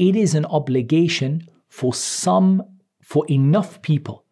it 0.00 0.16
is 0.16 0.34
an 0.34 0.46
obligation 0.46 1.46
for 1.68 1.92
some, 1.92 2.62
for 3.02 3.26
enough 3.28 3.82
people 3.82 4.24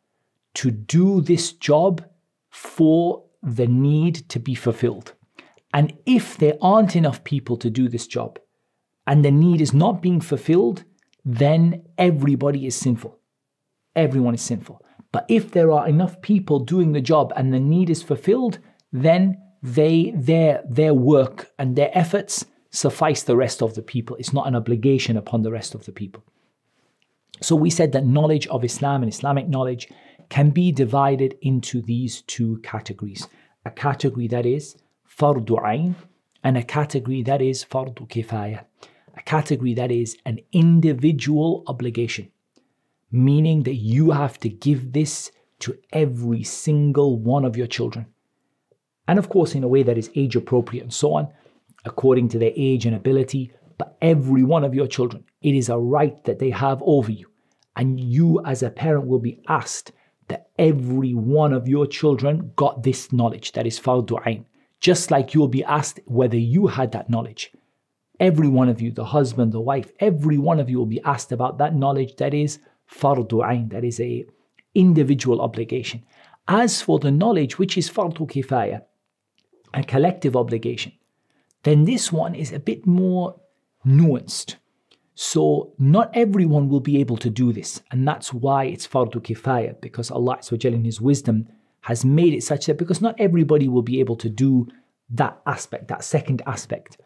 to 0.55 0.71
do 0.71 1.21
this 1.21 1.53
job 1.53 2.03
for 2.49 3.23
the 3.43 3.67
need 3.67 4.27
to 4.31 4.41
be 4.41 4.55
fulfilled. 4.55 5.13
And 5.75 5.93
if 6.07 6.39
there 6.39 6.57
aren't 6.63 6.97
enough 6.97 7.23
people 7.23 7.59
to 7.59 7.69
do 7.69 7.87
this 7.91 8.07
job 8.07 8.39
and 9.07 9.23
the 9.23 9.31
need 9.31 9.61
is 9.61 9.75
not 9.75 10.01
being 10.01 10.23
fulfilled, 10.23 10.85
then 11.23 11.83
everybody 11.99 12.67
is 12.67 12.75
sinful. 12.75 13.19
Everyone 13.95 14.35
is 14.35 14.43
sinful. 14.43 14.83
But 15.13 15.27
if 15.29 15.51
there 15.51 15.71
are 15.71 15.87
enough 15.87 16.23
people 16.23 16.61
doing 16.61 16.93
the 16.93 17.03
job 17.03 17.31
and 17.37 17.53
the 17.53 17.61
need 17.61 17.91
is 17.91 18.03
fulfilled, 18.03 18.59
then 18.91 19.37
they 19.63 20.13
their 20.15 20.63
their 20.67 20.95
work 20.95 21.51
and 21.59 21.77
their 21.77 21.91
efforts 21.93 22.47
suffice 22.71 23.23
the 23.23 23.37
rest 23.37 23.63
of 23.63 23.75
the 23.75 23.83
people. 23.83 24.17
It's 24.17 24.33
not 24.33 24.47
an 24.47 24.57
obligation 24.57 25.17
upon 25.17 25.43
the 25.43 25.51
rest 25.51 25.75
of 25.75 25.85
the 25.87 25.93
people. 25.93 26.23
So 27.41 27.55
we 27.57 27.71
said 27.71 27.93
that 27.93 28.07
knowledge 28.07 28.47
of 28.49 28.65
Islam 28.65 29.03
and 29.03 29.13
Islamic 29.13 29.49
knowledge 29.49 29.89
can 30.29 30.51
be 30.51 30.73
divided 30.73 31.39
into 31.41 31.81
these 31.81 32.23
two 32.23 32.59
categories. 32.63 33.29
A 33.65 33.71
category 33.71 34.29
that 34.29 34.45
is 34.45 34.77
fardu 35.09 35.59
ain 35.67 35.95
and 36.43 36.57
a 36.57 36.63
category 36.63 37.23
that 37.23 37.41
is 37.41 37.65
fardu 37.65 38.07
kifaya 38.09 38.65
a 39.19 39.23
category 39.23 39.75
that 39.75 39.91
is 39.91 40.17
an 40.25 40.39
individual 40.53 41.65
obligation, 41.67 42.31
meaning 43.11 43.65
that 43.65 43.75
you 43.75 44.13
have 44.13 44.39
to 44.39 44.49
give 44.49 44.93
this 44.93 45.33
to 45.59 45.77
every 45.93 46.45
single 46.45 47.19
one 47.19 47.45
of 47.45 47.57
your 47.57 47.67
children. 47.67 48.07
And 49.09 49.19
of 49.19 49.29
course, 49.29 49.57
in 49.57 49.65
a 49.65 49.69
way 49.69 49.83
that 49.83 49.99
is 49.99 50.11
age 50.15 50.37
appropriate 50.37 50.83
and 50.83 50.93
so 50.93 51.15
on, 51.15 51.29
according 51.89 52.29
to 52.29 52.39
their 52.39 52.53
age 52.57 52.87
and 52.87 52.95
ability, 52.95 53.53
but 53.79 53.97
every 54.03 54.45
one 54.45 54.65
of 54.65 54.75
your 54.75 54.87
children, 54.87 55.25
it 55.43 55.55
is 55.55 55.69
a 55.69 55.79
right 55.79 56.23
that 56.25 56.39
they 56.39 56.51
have 56.51 56.83
over 56.83 57.13
you. 57.13 57.27
And 57.77 57.99
you, 58.01 58.43
as 58.45 58.63
a 58.63 58.71
parent, 58.71 59.07
will 59.07 59.21
be 59.21 59.41
asked 59.49 59.93
that 60.29 60.49
every 60.59 61.15
one 61.15 61.53
of 61.53 61.69
your 61.69 61.87
children 61.87 62.53
got 62.57 62.83
this 62.83 63.13
knowledge 63.13 63.53
that 63.53 63.67
is 63.67 63.79
fardu 63.81 64.19
ain, 64.27 64.45
just 64.81 65.11
like 65.11 65.33
you'll 65.33 65.49
be 65.49 65.65
asked 65.65 66.01
whether 66.07 66.37
you 66.37 66.67
had 66.67 66.93
that 66.93 67.09
knowledge. 67.09 67.53
Every 68.21 68.49
one 68.49 68.69
of 68.69 68.81
you, 68.81 68.91
the 68.91 69.05
husband, 69.05 69.53
the 69.53 69.61
wife, 69.61 69.93
every 70.01 70.39
one 70.39 70.59
of 70.59 70.69
you 70.69 70.79
will 70.79 70.87
be 70.87 71.03
asked 71.05 71.31
about 71.33 71.59
that 71.59 71.75
knowledge 71.75 72.17
that 72.17 72.35
is 72.35 72.59
fardu 72.91 73.49
ain, 73.49 73.69
that 73.69 73.85
is 73.85 74.01
a 74.01 74.27
individual 74.75 75.41
obligation. 75.41 76.05
As 76.49 76.83
for 76.83 76.99
the 76.99 77.11
knowledge 77.11 77.59
which 77.59 77.79
is 77.79 77.89
fardu 77.89 78.27
kifaya, 78.33 78.83
a 79.73 79.85
collective 79.85 80.35
obligation, 80.37 80.93
then 81.63 81.85
this 81.85 82.13
one 82.13 82.35
is 82.35 82.53
a 82.53 82.59
bit 82.59 82.87
more 82.87 83.41
nuanced. 83.87 84.57
So 85.15 85.73
not 85.79 86.11
everyone 86.15 86.69
will 86.69 86.81
be 86.81 87.01
able 87.01 87.17
to 87.19 87.31
do 87.31 87.53
this. 87.53 87.83
And 87.91 88.07
that's 88.07 88.33
why 88.33 88.65
it's 88.65 88.87
fardu 88.87 89.21
kifaya, 89.21 89.81
because 89.81 90.11
Allah 90.11 90.39
in 90.65 90.85
His 90.85 91.01
wisdom 91.01 91.49
has 91.83 92.05
made 92.05 92.35
it 92.35 92.43
such 92.43 92.67
that 92.67 92.79
because 92.79 93.01
not 93.01 93.17
everybody 93.19 93.69
will 93.69 93.83
be 93.83 94.01
able 94.01 94.17
to 94.17 94.29
do 94.29 94.69
that 95.11 95.41
aspect, 95.47 95.89
that 95.89 96.05
second 96.05 96.43
aspect. 96.47 96.99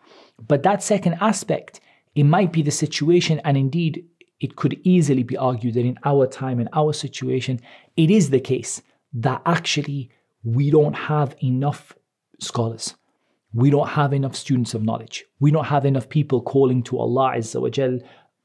But 0.46 0.62
that 0.64 0.82
second 0.82 1.18
aspect, 1.20 1.80
it 2.14 2.24
might 2.24 2.52
be 2.52 2.62
the 2.62 2.70
situation, 2.70 3.40
and 3.44 3.56
indeed 3.56 4.04
it 4.40 4.56
could 4.56 4.78
easily 4.82 5.22
be 5.22 5.36
argued 5.36 5.74
that 5.74 5.86
in 5.86 5.98
our 6.04 6.26
time, 6.26 6.58
in 6.60 6.68
our 6.72 6.92
situation, 6.92 7.60
it 7.96 8.10
is 8.10 8.30
the 8.30 8.40
case 8.40 8.82
that 9.14 9.40
actually 9.46 10.10
we 10.42 10.70
don't 10.70 10.94
have 10.94 11.36
enough 11.42 11.94
scholars. 12.40 12.94
We 13.54 13.70
don't 13.70 13.88
have 13.88 14.12
enough 14.12 14.34
students 14.34 14.74
of 14.74 14.82
knowledge. 14.82 15.24
We 15.40 15.50
don't 15.50 15.66
have 15.66 15.84
enough 15.84 16.08
people 16.08 16.40
calling 16.42 16.82
to 16.84 16.98
Allah 16.98 17.34
Azza 17.36 17.60
wa 17.60 17.68
Jal 17.68 17.98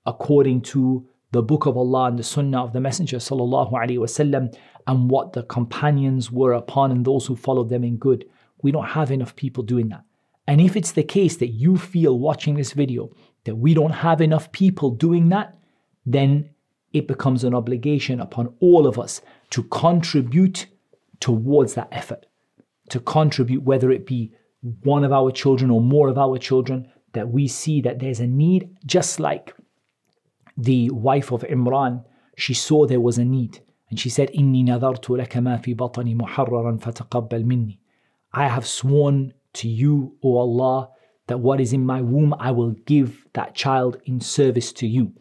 according 0.06 0.62
to 0.62 1.08
the 1.32 1.42
book 1.42 1.66
of 1.66 1.78
Allah 1.78 2.06
and 2.06 2.20
the 2.20 2.24
sunnah 2.24 2.64
of 2.64 2.74
the 2.74 2.82
Messenger 2.82 3.18
sallallahu 3.18 3.72
alaihi 3.74 4.00
wasallam 4.00 4.56
and 4.88 5.10
what 5.10 5.34
the 5.34 5.44
companions 5.44 6.32
were 6.32 6.54
upon 6.54 6.92
and 6.92 7.06
those 7.06 7.26
who 7.26 7.36
followed 7.36 7.70
them 7.70 7.84
in 7.84 7.98
good. 7.98 8.26
We 8.62 8.72
don't 8.72 8.88
have 8.88 9.12
enough 9.12 9.36
people 9.36 9.64
doing 9.64 9.90
that. 9.90 10.04
And 10.48 10.62
if 10.62 10.76
it's 10.78 10.94
the 10.94 11.04
case 11.04 11.38
that 11.38 11.50
you 11.50 11.78
feel 11.78 12.18
watching 12.18 12.56
this 12.56 12.72
video 12.72 13.12
that 13.44 13.56
we 13.56 13.74
don't 13.74 13.92
have 13.92 14.22
enough 14.22 14.52
people 14.52 14.92
doing 14.92 15.30
that, 15.30 15.58
then 16.06 16.50
it 16.94 17.08
becomes 17.08 17.44
an 17.44 17.54
obligation 17.54 18.22
upon 18.22 18.54
all 18.62 18.88
of 18.88 18.98
us 18.98 19.22
to 19.50 19.64
contribute 19.64 20.68
towards 21.20 21.74
that 21.74 21.90
effort. 21.92 22.26
To 22.90 23.02
contribute, 23.02 23.64
whether 23.64 23.92
it 23.92 24.06
be 24.06 24.34
one 24.84 25.04
of 25.04 25.12
our 25.12 25.32
children 25.32 25.70
or 25.70 25.82
more 25.82 26.10
of 26.10 26.18
our 26.18 26.38
children, 26.38 26.90
that 27.14 27.30
we 27.30 27.48
see 27.48 27.82
that 27.82 28.00
there's 28.00 28.20
a 28.20 28.28
need, 28.28 28.76
just 28.86 29.20
like 29.20 29.54
the 30.58 30.90
wife 30.92 31.32
of 31.32 31.42
Imran, 31.44 32.04
she 32.36 32.54
saw 32.54 32.86
there 32.86 33.00
was 33.00 33.18
a 33.18 33.26
need. 33.26 33.62
And 33.90 34.00
she 34.00 34.10
said, 34.10 34.32
Inni 34.34 34.66
nadartu 34.66 35.18
laka 35.18 35.42
ma 35.42 35.58
fi 35.58 35.74
batani 35.74 36.16
muharraran 36.16 36.80
fataqabbal 36.80 37.46
minni. 37.46 37.80
I 38.34 38.48
have 38.48 38.68
sworn 38.68 39.34
to 39.54 39.68
you, 39.68 40.16
O 40.24 40.38
Allah, 40.38 40.90
that 41.28 41.40
what 41.40 41.62
is 41.62 41.74
in 41.74 41.86
my 41.86 42.02
womb, 42.02 42.34
I 42.40 42.52
will 42.52 42.72
give 42.86 43.26
that 43.34 43.56
child 43.56 43.98
in 44.06 44.20
service 44.20 44.74
to 44.74 44.88
you. 44.88 45.14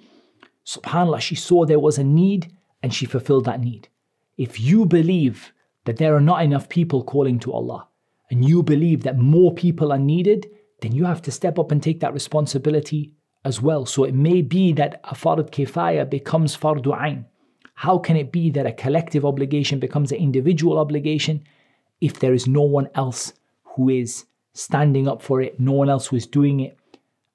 SubhanAllah, 0.65 1.21
she 1.21 1.35
saw 1.35 1.65
there 1.65 1.79
was 1.79 1.99
a 1.99 2.05
need 2.05 2.53
and 2.83 2.93
she 2.93 3.07
fulfilled 3.07 3.45
that 3.45 3.61
need. 3.61 3.89
If 4.37 4.61
you 4.61 4.85
believe 4.85 5.53
that 5.85 5.97
there 5.97 6.15
are 6.15 6.21
not 6.21 6.43
enough 6.43 6.69
people 6.69 7.05
calling 7.05 7.39
to 7.41 7.53
Allah, 7.53 7.89
and 8.31 8.45
you 8.45 8.63
believe 8.63 9.03
that 9.03 9.19
more 9.19 9.55
people 9.55 9.93
are 9.93 9.99
needed, 9.99 10.47
then 10.81 10.93
you 10.93 11.05
have 11.05 11.23
to 11.23 11.31
step 11.31 11.59
up 11.59 11.71
and 11.71 11.83
take 11.83 12.01
that 12.01 12.13
responsibility 12.13 13.13
as 13.45 13.63
well. 13.63 13.87
So 13.87 14.05
it 14.05 14.15
may 14.15 14.43
be 14.43 14.73
that 14.75 15.01
a 15.05 15.15
fard 15.15 15.51
kifaya 15.51 16.09
becomes 16.09 16.57
fardu 16.57 16.93
ain. 17.01 17.27
How 17.75 17.99
can 17.99 18.17
it 18.17 18.33
be 18.33 18.51
that 18.51 18.67
a 18.67 18.73
collective 18.73 19.25
obligation 19.25 19.79
becomes 19.79 20.11
an 20.11 20.19
individual 20.19 20.79
obligation 20.79 21.45
if 22.01 22.19
there 22.21 22.35
is 22.35 22.47
no 22.47 22.63
one 22.63 22.89
else 22.95 23.33
who 23.65 23.91
is 23.91 24.25
standing 24.55 25.07
up 25.07 25.23
for 25.23 25.41
it, 25.43 25.61
no 25.61 25.73
one 25.73 25.91
else 25.91 26.07
who 26.07 26.17
is 26.17 26.27
doing 26.27 26.61
it, 26.61 26.79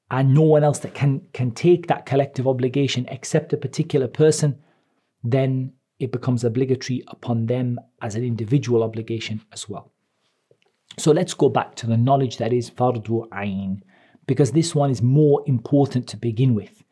and 0.09 0.33
no 0.33 0.41
one 0.41 0.63
else 0.63 0.79
that 0.79 0.93
can, 0.93 1.21
can 1.33 1.51
take 1.51 1.87
that 1.87 2.05
collective 2.05 2.47
obligation 2.47 3.07
except 3.09 3.53
a 3.53 3.57
particular 3.57 4.07
person, 4.07 4.57
then 5.23 5.71
it 5.99 6.11
becomes 6.11 6.43
obligatory 6.43 7.03
upon 7.07 7.45
them 7.45 7.79
as 8.01 8.15
an 8.15 8.23
individual 8.23 8.83
obligation 8.83 9.41
as 9.53 9.69
well. 9.69 9.91
So 10.97 11.11
let's 11.11 11.33
go 11.33 11.49
back 11.49 11.75
to 11.75 11.87
the 11.87 11.97
knowledge 11.97 12.37
that 12.37 12.53
is 12.53 12.69
fardu 12.69 13.27
ayn, 13.29 13.81
because 14.27 14.51
this 14.51 14.75
one 14.75 14.91
is 14.91 15.01
more 15.01 15.41
important 15.45 16.07
to 16.07 16.17
begin 16.17 16.53
with. 16.53 16.83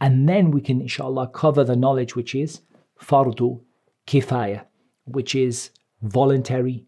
And 0.00 0.28
then 0.28 0.50
we 0.50 0.60
can, 0.60 0.80
inshallah, 0.80 1.28
cover 1.28 1.62
the 1.64 1.76
knowledge 1.76 2.16
which 2.16 2.34
is 2.34 2.62
fardu 3.00 3.60
kifaya, 4.06 4.64
which 5.04 5.34
is 5.34 5.70
voluntary 6.02 6.86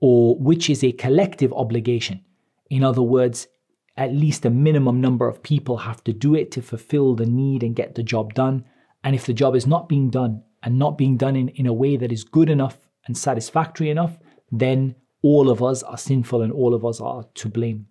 or 0.00 0.36
which 0.38 0.70
is 0.70 0.84
a 0.84 0.92
collective 0.92 1.52
obligation. 1.52 2.24
In 2.70 2.84
other 2.84 3.02
words, 3.02 3.48
at 3.96 4.14
least 4.14 4.44
a 4.44 4.50
minimum 4.50 5.00
number 5.00 5.28
of 5.28 5.42
people 5.42 5.78
have 5.78 6.02
to 6.04 6.12
do 6.12 6.34
it 6.34 6.50
to 6.52 6.62
fulfill 6.62 7.14
the 7.14 7.26
need 7.26 7.62
and 7.62 7.76
get 7.76 7.94
the 7.94 8.02
job 8.02 8.34
done. 8.34 8.64
And 9.04 9.14
if 9.14 9.26
the 9.26 9.34
job 9.34 9.54
is 9.54 9.66
not 9.66 9.88
being 9.88 10.10
done 10.10 10.42
and 10.62 10.78
not 10.78 10.96
being 10.96 11.16
done 11.16 11.36
in, 11.36 11.48
in 11.50 11.66
a 11.66 11.72
way 11.72 11.96
that 11.96 12.12
is 12.12 12.24
good 12.24 12.48
enough 12.48 12.78
and 13.06 13.16
satisfactory 13.16 13.90
enough, 13.90 14.18
then 14.50 14.94
all 15.22 15.48
of 15.48 15.62
us 15.62 15.82
are 15.82 15.98
sinful 15.98 16.42
and 16.42 16.52
all 16.52 16.74
of 16.74 16.84
us 16.84 17.00
are 17.00 17.24
to 17.34 17.48
blame. 17.48 17.86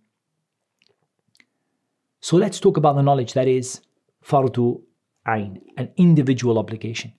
So 2.20 2.38
let's 2.38 2.60
talk 2.60 2.78
about 2.78 2.96
the 2.96 3.02
knowledge 3.02 3.34
that 3.34 3.48
is 3.48 3.82
fardu 4.24 4.82
ain, 5.28 5.62
an 5.78 5.92
individual 5.98 6.60
obligation. 6.60 7.14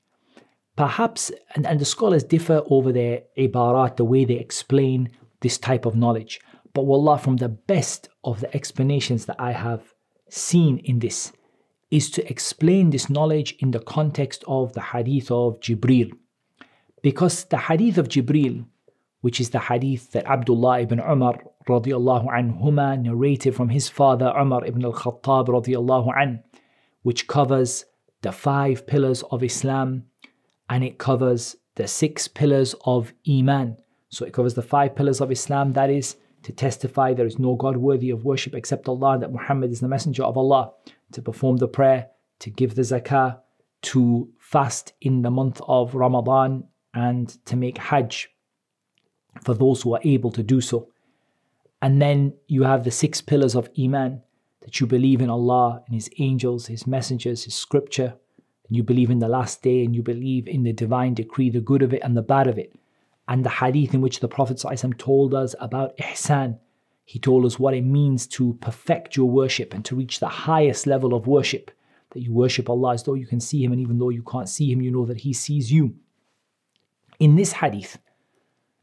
Perhaps, 0.76 1.30
and, 1.54 1.66
and 1.66 1.80
the 1.80 1.84
scholars 1.84 2.24
differ 2.24 2.62
over 2.70 2.92
their 2.92 3.22
ibarat, 3.36 3.96
the 3.96 4.04
way 4.04 4.24
they 4.24 4.34
explain 4.34 5.10
this 5.40 5.58
type 5.58 5.84
of 5.86 5.96
knowledge. 5.96 6.40
But 6.72 6.86
wallah, 6.86 7.18
from 7.18 7.36
the 7.36 7.48
best 7.48 8.08
of 8.24 8.40
the 8.40 8.54
explanations 8.54 9.26
that 9.26 9.36
I 9.38 9.52
have 9.52 9.92
seen 10.30 10.78
in 10.78 11.00
this, 11.00 11.32
is 11.90 12.10
to 12.10 12.26
explain 12.30 12.88
this 12.88 13.10
knowledge 13.10 13.54
in 13.58 13.72
the 13.72 13.80
context 13.80 14.44
of 14.46 14.72
the 14.72 14.80
hadith 14.80 15.30
of 15.30 15.60
Jibril. 15.60 16.10
Because 17.02 17.44
the 17.44 17.58
hadith 17.58 17.98
of 17.98 18.08
Jibril 18.08 18.64
which 19.22 19.40
is 19.40 19.50
the 19.50 19.58
hadith 19.58 20.12
that 20.12 20.26
Abdullah 20.26 20.80
ibn 20.80 21.00
Umar 21.00 21.38
radiallahu 21.68 22.26
anhuma 22.26 23.00
narrated 23.00 23.54
from 23.54 23.70
his 23.70 23.88
father 23.88 24.32
Umar 24.38 24.64
ibn 24.66 24.84
al-Khattab 24.84 25.48
radiallahu 25.48 26.12
an, 26.16 26.42
which 27.02 27.26
covers 27.26 27.86
the 28.20 28.32
five 28.32 28.86
pillars 28.86 29.22
of 29.30 29.42
Islam 29.42 30.04
and 30.68 30.84
it 30.84 30.98
covers 30.98 31.56
the 31.76 31.86
six 31.86 32.28
pillars 32.28 32.74
of 32.84 33.12
Iman. 33.28 33.76
So 34.08 34.24
it 34.24 34.32
covers 34.32 34.54
the 34.54 34.62
five 34.62 34.94
pillars 34.94 35.20
of 35.20 35.30
Islam, 35.30 35.72
that 35.72 35.88
is 35.88 36.16
to 36.42 36.52
testify 36.52 37.14
there 37.14 37.26
is 37.26 37.38
no 37.38 37.54
God 37.54 37.76
worthy 37.76 38.10
of 38.10 38.24
worship 38.24 38.54
except 38.54 38.88
Allah, 38.88 39.18
that 39.18 39.32
Muhammad 39.32 39.70
is 39.70 39.80
the 39.80 39.88
messenger 39.88 40.24
of 40.24 40.36
Allah, 40.36 40.72
to 41.12 41.22
perform 41.22 41.58
the 41.58 41.68
prayer, 41.68 42.08
to 42.40 42.50
give 42.50 42.74
the 42.74 42.82
zakah, 42.82 43.38
to 43.82 44.28
fast 44.38 44.92
in 45.00 45.22
the 45.22 45.30
month 45.30 45.60
of 45.66 45.94
Ramadan, 45.94 46.64
and 46.94 47.28
to 47.46 47.56
make 47.56 47.78
Hajj 47.78 48.28
for 49.40 49.54
those 49.54 49.82
who 49.82 49.94
are 49.94 50.00
able 50.04 50.30
to 50.32 50.42
do 50.42 50.60
so. 50.60 50.88
And 51.80 52.00
then 52.00 52.34
you 52.46 52.62
have 52.62 52.84
the 52.84 52.90
six 52.90 53.20
pillars 53.20 53.54
of 53.54 53.68
Iman 53.78 54.22
that 54.60 54.78
you 54.78 54.86
believe 54.86 55.20
in 55.20 55.30
Allah 55.30 55.82
and 55.86 55.94
His 55.94 56.10
angels, 56.18 56.66
His 56.66 56.86
messengers, 56.86 57.44
His 57.44 57.54
scripture, 57.54 58.14
and 58.68 58.76
you 58.76 58.82
believe 58.82 59.10
in 59.10 59.18
the 59.18 59.28
last 59.28 59.62
day 59.62 59.84
and 59.84 59.94
you 59.94 60.02
believe 60.02 60.46
in 60.46 60.62
the 60.62 60.72
divine 60.72 61.14
decree, 61.14 61.50
the 61.50 61.60
good 61.60 61.82
of 61.82 61.92
it 61.92 62.02
and 62.04 62.16
the 62.16 62.22
bad 62.22 62.46
of 62.46 62.58
it. 62.58 62.72
And 63.28 63.44
the 63.44 63.50
hadith 63.50 63.94
in 63.94 64.00
which 64.00 64.20
the 64.20 64.28
Prophet 64.28 64.58
ﷺ 64.58 64.98
told 64.98 65.34
us 65.34 65.54
about 65.60 65.96
ihsan. 65.96 66.58
He 67.04 67.18
told 67.18 67.44
us 67.44 67.58
what 67.58 67.74
it 67.74 67.82
means 67.82 68.26
to 68.28 68.54
perfect 68.60 69.16
your 69.16 69.28
worship 69.28 69.74
and 69.74 69.84
to 69.84 69.96
reach 69.96 70.20
the 70.20 70.28
highest 70.28 70.86
level 70.86 71.14
of 71.14 71.26
worship. 71.26 71.70
That 72.10 72.20
you 72.20 72.32
worship 72.32 72.68
Allah 72.68 72.94
as 72.94 73.02
though 73.02 73.14
you 73.14 73.26
can 73.26 73.40
see 73.40 73.64
Him, 73.64 73.72
and 73.72 73.80
even 73.80 73.98
though 73.98 74.10
you 74.10 74.22
can't 74.22 74.48
see 74.48 74.70
Him, 74.70 74.82
you 74.82 74.90
know 74.90 75.06
that 75.06 75.20
He 75.20 75.32
sees 75.32 75.72
you. 75.72 75.94
In 77.18 77.36
this 77.36 77.52
hadith, 77.52 77.98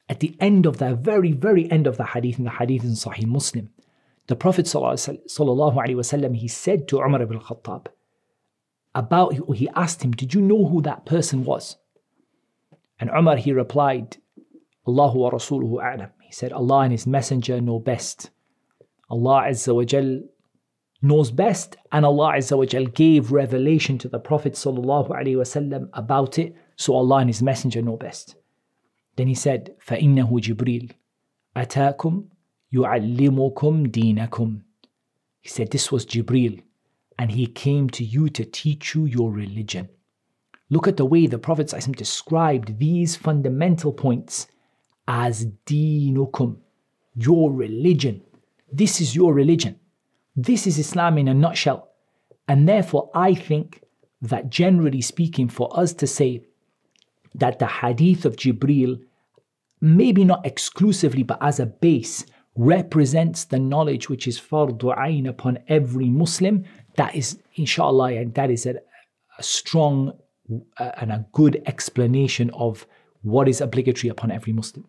at 0.09 0.19
the 0.19 0.35
end 0.39 0.65
of 0.65 0.77
the 0.79 0.95
very, 0.95 1.31
very 1.31 1.71
end 1.71 1.85
of 1.87 1.97
the 1.97 2.05
hadith, 2.05 2.39
in 2.39 2.45
the 2.45 2.49
hadith 2.49 2.83
in 2.83 2.91
Sahih 2.91 3.27
Muslim, 3.27 3.69
the 4.27 4.35
Prophet 4.35 4.65
ﷺ, 4.65 6.35
he 6.35 6.47
said 6.47 6.87
to 6.87 6.99
Umar 6.99 7.21
ibn 7.21 7.39
Khattab, 7.39 7.87
about, 8.95 9.33
he 9.55 9.69
asked 9.75 10.03
him, 10.03 10.11
Did 10.11 10.33
you 10.33 10.41
know 10.41 10.65
who 10.65 10.81
that 10.81 11.05
person 11.05 11.45
was? 11.45 11.77
And 12.99 13.09
Umar, 13.11 13.37
he 13.37 13.53
replied, 13.53 14.17
Allahu 14.87 15.19
wa 15.19 15.29
Rasuluhu 15.31 15.81
a'lam. 15.81 16.09
He 16.21 16.31
said, 16.31 16.51
Allah 16.51 16.79
and 16.79 16.91
His 16.91 17.07
Messenger 17.07 17.61
know 17.61 17.79
best. 17.79 18.31
Allah 19.09 19.45
Azza 19.47 19.73
wa 19.73 19.83
Jal 19.83 20.21
knows 21.01 21.31
best, 21.31 21.77
and 21.91 22.05
Allah 22.05 22.33
Azza 22.37 22.57
wa 22.57 22.65
Jal 22.65 22.85
gave 22.85 23.31
revelation 23.31 23.97
to 23.99 24.07
the 24.07 24.19
Prophet 24.19 24.53
ﷺ 24.53 25.89
about 25.93 26.39
it, 26.39 26.55
so 26.75 26.95
Allah 26.95 27.17
and 27.17 27.29
His 27.29 27.41
Messenger 27.41 27.81
know 27.83 27.97
best. 27.97 28.35
Then 29.18 29.28
he 29.28 29.34
said, 29.34 29.76
فَإِنَّهُ 29.86 30.30
جِبْرِيلٌ 30.30 30.90
أَتَاكُمْ 31.56 32.24
يُعَلِّمُكُمْ 32.74 33.86
دِينَكُمْ 33.86 34.60
He 35.40 35.48
said, 35.48 35.70
this 35.70 35.92
was 35.92 36.04
Jibril, 36.04 36.60
and 37.18 37.30
he 37.30 37.46
came 37.46 37.88
to 37.90 38.04
you 38.04 38.28
to 38.30 38.44
teach 38.44 38.94
you 38.94 39.04
your 39.04 39.30
religion. 39.30 39.88
Look 40.70 40.88
at 40.88 40.96
the 40.96 41.04
way 41.04 41.26
the 41.26 41.38
Prophet 41.38 41.72
described 41.96 42.78
these 42.78 43.14
fundamental 43.14 43.92
points 43.92 44.48
as 45.06 45.46
dinukum, 45.66 46.56
your 47.14 47.52
religion. 47.52 48.22
This 48.72 49.00
is 49.00 49.14
your 49.14 49.32
religion. 49.32 49.78
This 50.34 50.66
is 50.66 50.78
Islam 50.78 51.18
in 51.18 51.28
a 51.28 51.34
nutshell. 51.34 51.90
And 52.48 52.68
therefore, 52.68 53.10
I 53.14 53.34
think 53.34 53.82
that 54.22 54.50
generally 54.50 55.00
speaking, 55.00 55.48
for 55.48 55.68
us 55.78 55.92
to 55.94 56.06
say 56.06 56.44
that 57.34 57.58
the 57.58 57.66
hadith 57.66 58.24
of 58.24 58.36
Jibril 58.36 59.00
maybe 59.81 60.23
not 60.23 60.45
exclusively, 60.45 61.23
but 61.23 61.37
as 61.41 61.59
a 61.59 61.65
base, 61.65 62.25
represents 62.55 63.45
the 63.45 63.59
knowledge 63.59 64.09
which 64.09 64.27
is 64.27 64.39
fardu 64.39 64.95
ayn 64.97 65.27
upon 65.27 65.59
every 65.67 66.09
Muslim, 66.09 66.65
that 66.95 67.15
is, 67.15 67.39
inshallah, 67.55 68.13
and 68.13 68.33
that 68.33 68.51
is 68.51 68.65
a, 68.65 68.75
a 69.37 69.43
strong 69.43 70.11
uh, 70.77 70.91
and 70.97 71.11
a 71.11 71.25
good 71.31 71.61
explanation 71.65 72.49
of 72.51 72.85
what 73.21 73.47
is 73.47 73.61
obligatory 73.61 74.09
upon 74.09 74.31
every 74.31 74.53
Muslim. 74.53 74.85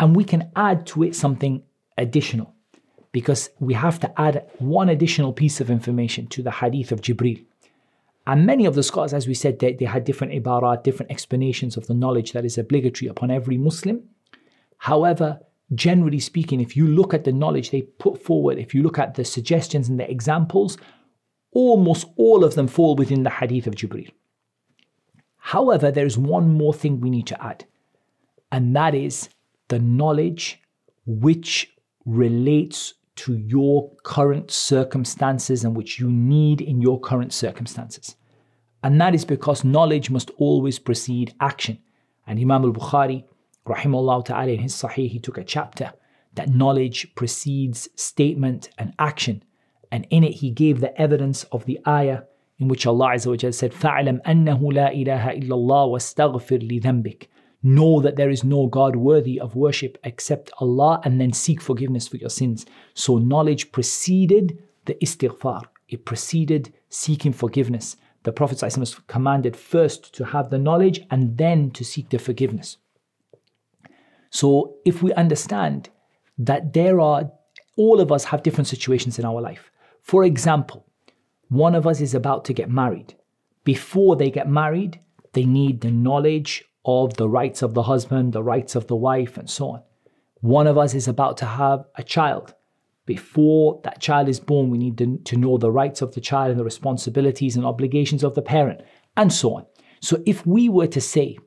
And 0.00 0.16
we 0.16 0.24
can 0.24 0.50
add 0.56 0.86
to 0.88 1.02
it 1.02 1.14
something 1.14 1.62
additional 1.96 2.54
because 3.12 3.50
we 3.58 3.74
have 3.74 3.98
to 4.00 4.20
add 4.20 4.48
one 4.58 4.88
additional 4.88 5.32
piece 5.32 5.60
of 5.60 5.70
information 5.70 6.26
to 6.28 6.42
the 6.42 6.50
hadith 6.50 6.92
of 6.92 7.00
Jibril. 7.00 7.44
And 8.28 8.44
many 8.44 8.66
of 8.66 8.74
the 8.74 8.82
scholars, 8.82 9.14
as 9.14 9.26
we 9.26 9.32
said, 9.32 9.58
they, 9.58 9.72
they 9.72 9.86
had 9.86 10.04
different 10.04 10.34
ibarat, 10.34 10.84
different 10.84 11.10
explanations 11.10 11.78
of 11.78 11.86
the 11.86 11.94
knowledge 11.94 12.32
that 12.32 12.44
is 12.44 12.58
obligatory 12.58 13.08
upon 13.08 13.30
every 13.30 13.56
Muslim. 13.56 14.02
However, 14.76 15.40
generally 15.74 16.20
speaking, 16.20 16.60
if 16.60 16.76
you 16.76 16.86
look 16.86 17.14
at 17.14 17.24
the 17.24 17.32
knowledge 17.32 17.70
they 17.70 17.82
put 17.82 18.22
forward, 18.22 18.58
if 18.58 18.74
you 18.74 18.82
look 18.82 18.98
at 18.98 19.14
the 19.14 19.24
suggestions 19.24 19.88
and 19.88 19.98
the 19.98 20.10
examples, 20.10 20.76
almost 21.52 22.06
all 22.16 22.44
of 22.44 22.54
them 22.54 22.68
fall 22.68 22.96
within 22.96 23.22
the 23.22 23.30
hadith 23.30 23.66
of 23.66 23.74
Jibril. 23.74 24.10
However, 25.38 25.90
there 25.90 26.04
is 26.04 26.18
one 26.18 26.52
more 26.52 26.74
thing 26.74 27.00
we 27.00 27.08
need 27.08 27.26
to 27.28 27.42
add, 27.42 27.64
and 28.52 28.76
that 28.76 28.94
is 28.94 29.30
the 29.68 29.78
knowledge 29.78 30.60
which 31.06 31.74
relates 32.04 32.92
to 33.17 33.37
your 33.37 33.91
current 34.03 34.51
circumstances 34.51 35.63
and 35.63 35.75
which 35.75 35.99
you 35.99 36.09
need 36.09 36.61
in 36.61 36.81
your 36.81 36.99
current 36.99 37.33
circumstances. 37.33 38.15
And 38.83 38.99
that 38.99 39.15
is 39.15 39.23
because 39.23 39.63
knowledge 39.63 40.09
must 40.09 40.31
always 40.37 40.79
precede 40.79 41.33
action. 41.39 41.79
And 42.27 42.39
Imam 42.39 42.63
al 42.63 42.73
Bukhari, 42.73 43.23
rahimahullah 43.65 44.25
ta'ala, 44.25 44.51
in 44.51 44.59
his 44.59 44.73
Sahih, 44.73 45.09
he 45.09 45.19
took 45.19 45.37
a 45.37 45.43
chapter 45.43 45.93
that 46.33 46.49
knowledge 46.49 47.13
precedes 47.15 47.87
statement 47.95 48.69
and 48.77 48.93
action. 48.99 49.43
And 49.91 50.07
in 50.09 50.23
it, 50.23 50.33
he 50.33 50.49
gave 50.49 50.79
the 50.79 50.99
evidence 50.99 51.43
of 51.45 51.65
the 51.65 51.79
ayah 51.87 52.21
in 52.59 52.67
which 52.67 52.85
Allah 52.85 53.11
Azza 53.11 53.53
said, 53.53 53.73
فَعْلَمْ 53.73 54.21
أَنَّهُ 54.23 54.59
لَا 54.59 55.05
إِلَهَ 55.05 55.43
إِلَّا 55.43 55.49
اللَّهُ 55.49 55.87
وَاسْتَغْفِرْ 55.87 56.81
لِذَنْبِكَ 56.81 57.27
Know 57.62 58.00
that 58.00 58.16
there 58.16 58.30
is 58.30 58.44
no 58.44 58.66
God 58.66 58.96
worthy 58.96 59.40
of 59.40 59.56
worship 59.56 59.98
except 60.04 60.52
Allah 60.60 61.00
and 61.04 61.20
then 61.20 61.32
seek 61.32 61.60
forgiveness 61.60 62.06
for 62.06 62.16
your 62.16 62.30
sins. 62.30 62.66
So 62.94 63.18
knowledge 63.18 63.72
preceded 63.72 64.62
the 64.84 64.94
istighfar. 64.94 65.62
It 65.88 66.04
preceded 66.04 66.72
seeking 66.88 67.32
forgiveness. 67.32 67.96
The 68.22 68.32
Prophet 68.32 68.62
was 68.62 68.94
commanded 69.06 69.56
first 69.56 70.14
to 70.14 70.24
have 70.24 70.50
the 70.50 70.58
knowledge 70.58 71.00
and 71.10 71.36
then 71.38 71.70
to 71.72 71.84
seek 71.84 72.10
the 72.10 72.18
forgiveness. 72.18 72.76
So 74.30 74.76
if 74.84 75.02
we 75.02 75.12
understand 75.14 75.88
that 76.38 76.72
there 76.74 77.00
are, 77.00 77.30
all 77.76 78.00
of 78.00 78.12
us 78.12 78.24
have 78.24 78.42
different 78.42 78.68
situations 78.68 79.18
in 79.18 79.24
our 79.24 79.40
life. 79.40 79.70
For 80.02 80.24
example, 80.24 80.86
one 81.48 81.74
of 81.74 81.86
us 81.86 82.00
is 82.00 82.14
about 82.14 82.44
to 82.46 82.52
get 82.52 82.70
married. 82.70 83.14
Before 83.64 84.16
they 84.16 84.30
get 84.30 84.48
married, 84.48 85.00
they 85.32 85.44
need 85.44 85.80
the 85.80 85.90
knowledge 85.90 86.64
of 86.84 87.14
the 87.14 87.28
rights 87.28 87.62
of 87.62 87.74
the 87.74 87.82
husband, 87.82 88.32
the 88.32 88.42
rights 88.42 88.74
of 88.74 88.86
the 88.86 88.96
wife, 88.96 89.36
and 89.36 89.48
so 89.48 89.70
on. 89.70 89.82
One 90.40 90.66
of 90.66 90.78
us 90.78 90.94
is 90.94 91.08
about 91.08 91.36
to 91.38 91.46
have 91.46 91.84
a 91.96 92.02
child. 92.02 92.54
Before 93.06 93.80
that 93.84 94.00
child 94.00 94.28
is 94.28 94.38
born, 94.38 94.70
we 94.70 94.78
need 94.78 94.98
to 95.24 95.36
know 95.36 95.58
the 95.58 95.70
rights 95.70 96.02
of 96.02 96.14
the 96.14 96.20
child 96.20 96.50
and 96.50 96.60
the 96.60 96.64
responsibilities 96.64 97.56
and 97.56 97.64
obligations 97.64 98.22
of 98.22 98.34
the 98.34 98.42
parent, 98.42 98.82
and 99.16 99.32
so 99.32 99.56
on. 99.56 99.66
So 100.00 100.22
if 100.26 100.46
we 100.46 100.68
were 100.68 100.86
to 100.88 101.00
say, 101.00 101.38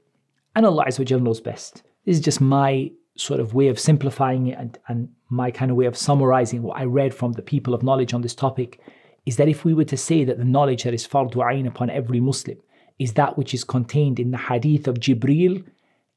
and 0.56 0.66
Allah 0.66 0.86
knows 0.98 1.40
best, 1.40 1.84
this 2.06 2.18
is 2.18 2.22
just 2.22 2.42
my 2.42 2.92
sort 3.16 3.40
of 3.40 3.54
way 3.54 3.68
of 3.68 3.80
simplifying 3.80 4.48
it 4.48 4.58
and, 4.58 4.80
and 4.88 5.10
my 5.30 5.52
kind 5.52 5.72
of 5.72 5.78
way 5.78 5.86
of 5.86 5.96
summarizing 5.96 6.64
what 6.64 6.78
I 6.78 6.86
read 6.86 7.14
from 7.14 7.34
the 7.34 7.42
people 7.42 7.74
of 7.74 7.84
knowledge 7.84 8.14
on 8.14 8.22
this 8.22 8.36
topic, 8.36 8.82
is 9.26 9.38
that 9.38 9.48
if 9.48 9.64
we 9.64 9.74
were 9.74 9.86
to 9.86 9.98
say 9.98 10.24
that 10.24 10.38
the 10.38 10.46
knowledge 10.46 10.84
that 10.84 10.94
is 10.94 11.08
fardu 11.08 11.36
ayn 11.36 11.68
upon 11.68 11.90
every 11.90 12.20
Muslim 12.20 12.58
is 13.02 13.14
that 13.14 13.36
which 13.36 13.52
is 13.54 13.64
contained 13.64 14.20
in 14.20 14.30
the 14.30 14.38
hadith 14.38 14.88
of 14.88 15.00
Jibril 15.00 15.66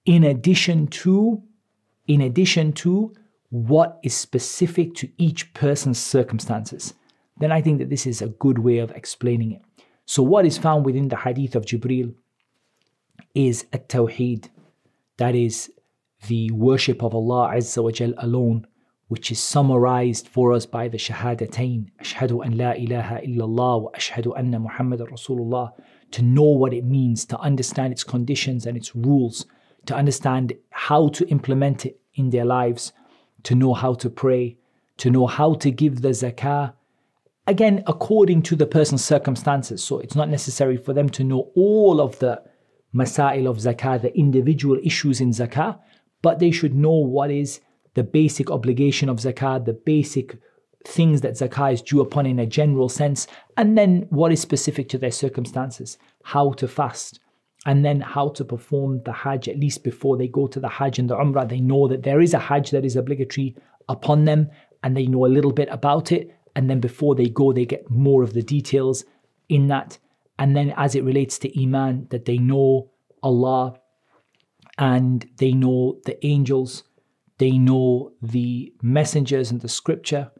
in 0.05 0.23
addition 0.23 0.87
to 0.89 1.43
in 2.07 2.21
addition 2.21 2.75
to 2.75 3.15
what 3.49 3.99
is 4.03 4.13
specific 4.15 4.95
to 4.97 5.09
each 5.17 5.55
person's 5.55 5.99
circumstances. 5.99 6.93
Then 7.41 7.51
I 7.51 7.63
think 7.63 7.79
that 7.79 7.89
this 7.89 8.07
is 8.07 8.21
a 8.21 8.29
good 8.29 8.59
way 8.59 8.79
of 8.79 8.91
explaining 8.91 9.53
it. 9.53 9.63
So 10.05 10.23
what 10.23 10.45
is 10.45 10.59
found 10.59 10.85
within 10.85 11.09
the 11.09 11.17
hadith 11.17 11.57
of 11.57 11.65
Jibril 11.65 12.15
is 13.35 13.65
a 13.73 13.79
tawheed 13.79 14.51
that 15.17 15.35
is 15.35 15.73
the 16.27 16.51
worship 16.51 17.03
of 17.03 17.15
Allah 17.15 17.55
Azza 17.55 17.83
wa 17.83 17.91
Jal 17.91 18.13
alone 18.19 18.67
which 19.09 19.31
is 19.31 19.39
summarized 19.39 20.29
for 20.29 20.53
us 20.53 20.67
by 20.67 20.89
the 20.89 20.99
shahadatain 20.99 21.87
ashhadu 22.03 22.45
an 22.45 22.57
la 22.57 22.73
ilaha 22.73 23.21
illallah 23.21 23.83
wa 23.83 23.91
ashhadu 23.93 24.37
anna 24.37 24.59
muhammadar 24.59 25.07
rasulullah 25.07 25.73
to 26.15 26.23
know 26.23 26.45
what 26.45 26.73
it 26.73 26.85
means, 26.85 27.25
to 27.25 27.37
understand 27.41 27.93
its 27.93 28.05
conditions 28.05 28.67
and 28.67 28.77
its 28.77 28.95
rules, 28.95 29.47
to 29.87 29.97
understand 29.97 30.53
how 30.71 31.09
to 31.09 31.27
implement 31.27 31.85
it 31.85 31.99
in 32.15 32.31
their 32.31 32.45
lives, 32.45 32.93
to 33.43 33.57
know 33.57 33.75
how 33.75 33.95
to 33.95 34.09
pray, 34.09 34.57
to 34.97 35.11
know 35.11 35.27
how 35.27 35.55
to 35.55 35.73
give 35.73 36.03
the 36.03 36.11
zakah. 36.11 36.73
Again, 37.49 37.83
according 37.89 38.43
to 38.43 38.55
the 38.55 38.65
person's 38.65 39.05
circumstances. 39.05 39.83
So 39.83 39.99
it's 39.99 40.15
not 40.15 40.29
necessary 40.29 40.77
for 40.77 40.93
them 40.93 41.09
to 41.11 41.25
know 41.25 41.51
all 41.57 42.01
of 42.01 42.17
the 42.21 42.41
masail 42.95 43.51
of 43.51 43.57
zakah, 43.57 44.01
the 44.01 44.17
individual 44.17 44.79
issues 44.85 45.21
in 45.21 45.31
zakah, 45.31 45.81
but 46.23 46.39
they 46.39 46.53
should 46.53 46.77
know 46.77 46.93
what 47.17 47.33
is 47.33 47.61
the 47.95 48.05
basic 48.05 48.53
obligation 48.53 49.09
of 49.09 49.17
zakah, 49.17 49.65
the 49.65 49.73
basic 49.73 50.39
things 50.85 51.23
that 51.23 51.35
zakah 51.35 51.73
is 51.73 51.83
due 51.83 52.01
upon 52.01 52.27
in 52.27 52.39
a 52.39 52.47
general 52.47 52.89
sense, 52.89 53.27
and 53.57 53.77
then 53.77 54.07
what 54.11 54.33
is 54.33 54.41
specific 54.41 54.89
to 54.91 54.99
their 54.99 55.11
circumstances, 55.11 55.99
how 56.23 56.53
to 56.53 56.69
fast, 56.69 57.21
and 57.67 57.85
then 57.85 58.01
how 58.01 58.29
to 58.29 58.45
perform 58.45 59.03
the 59.05 59.13
Hajj 59.13 59.49
at 59.49 59.59
least 59.59 59.83
before 59.83 60.17
they 60.17 60.29
go 60.29 60.47
to 60.47 60.61
the 60.61 60.69
Hajj 60.69 60.99
and 60.99 61.09
the 61.09 61.17
Umrah. 61.17 61.49
They 61.49 61.61
know 61.61 61.89
that 61.89 62.03
there 62.03 62.21
is 62.21 62.35
a 62.35 62.39
Hajj 62.39 62.71
that 62.73 62.85
is 62.85 62.97
obligatory 62.97 63.57
upon 63.89 64.27
them, 64.27 64.51
and 64.83 64.97
they 64.97 65.07
know 65.07 65.25
a 65.25 65.29
little 65.29 65.53
bit 65.53 65.69
about 65.71 66.13
it. 66.13 66.35
And 66.55 66.69
then 66.69 66.81
before 66.81 67.15
they 67.15 67.29
go, 67.29 67.53
they 67.53 67.65
get 67.65 67.91
more 67.91 68.23
of 68.23 68.35
the 68.35 68.43
details 68.43 69.05
in 69.49 69.69
that. 69.69 69.99
And 70.39 70.55
then 70.55 70.75
as 70.77 70.95
it 70.95 71.05
relates 71.05 71.39
to 71.39 71.63
Iman, 71.63 72.09
that 72.11 72.27
they 72.27 72.39
know 72.39 72.91
Allah 73.23 73.79
and 74.79 75.27
they 75.39 75.53
know 75.53 76.01
the 76.05 76.25
angels, 76.25 76.85
they 77.39 77.53
know 77.53 78.13
the 78.21 78.73
messengers 78.83 79.51
and 79.51 79.61
the 79.61 79.69
scripture 79.69 80.31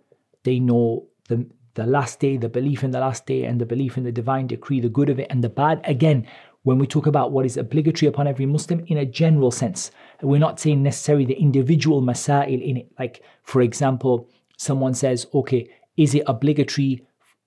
they 0.45 0.61
know 0.61 1.07
the, 1.29 1.47
the 1.75 1.87
last 1.87 2.21
day, 2.21 2.37
the 2.37 2.49
belief 2.49 2.85
in 2.85 2.93
the 2.93 3.01
last 3.01 3.27
day, 3.27 3.45
and 3.45 3.61
the 3.61 3.67
belief 3.67 3.97
in 3.99 4.05
the 4.05 4.13
divine 4.13 4.47
decree, 4.47 4.81
the 4.81 4.89
good 4.89 5.11
of 5.11 5.19
it 5.19 5.27
and 5.31 5.43
the 5.43 5.49
bad. 5.49 5.81
Again, 5.85 6.27
when 6.63 6.79
we 6.79 6.87
talk 6.87 7.07
about 7.07 7.31
what 7.31 7.45
is 7.45 7.57
obligatory 7.57 8.09
upon 8.09 8.27
every 8.27 8.47
Muslim 8.47 8.85
in 8.87 8.97
a 8.97 9.05
general 9.05 9.51
sense, 9.51 9.91
we're 10.23 10.39
not 10.39 10.59
saying 10.59 10.83
necessarily 10.83 11.27
the 11.27 11.41
individual 11.41 12.01
masail 12.01 12.63
in 12.63 12.79
it. 12.79 12.91
Like, 12.99 13.23
for 13.43 13.61
example, 13.61 14.29
someone 14.57 14.95
says, 14.95 15.27
okay, 15.35 15.69
is 15.97 16.15
it 16.15 16.25
obligatory 16.27 17.05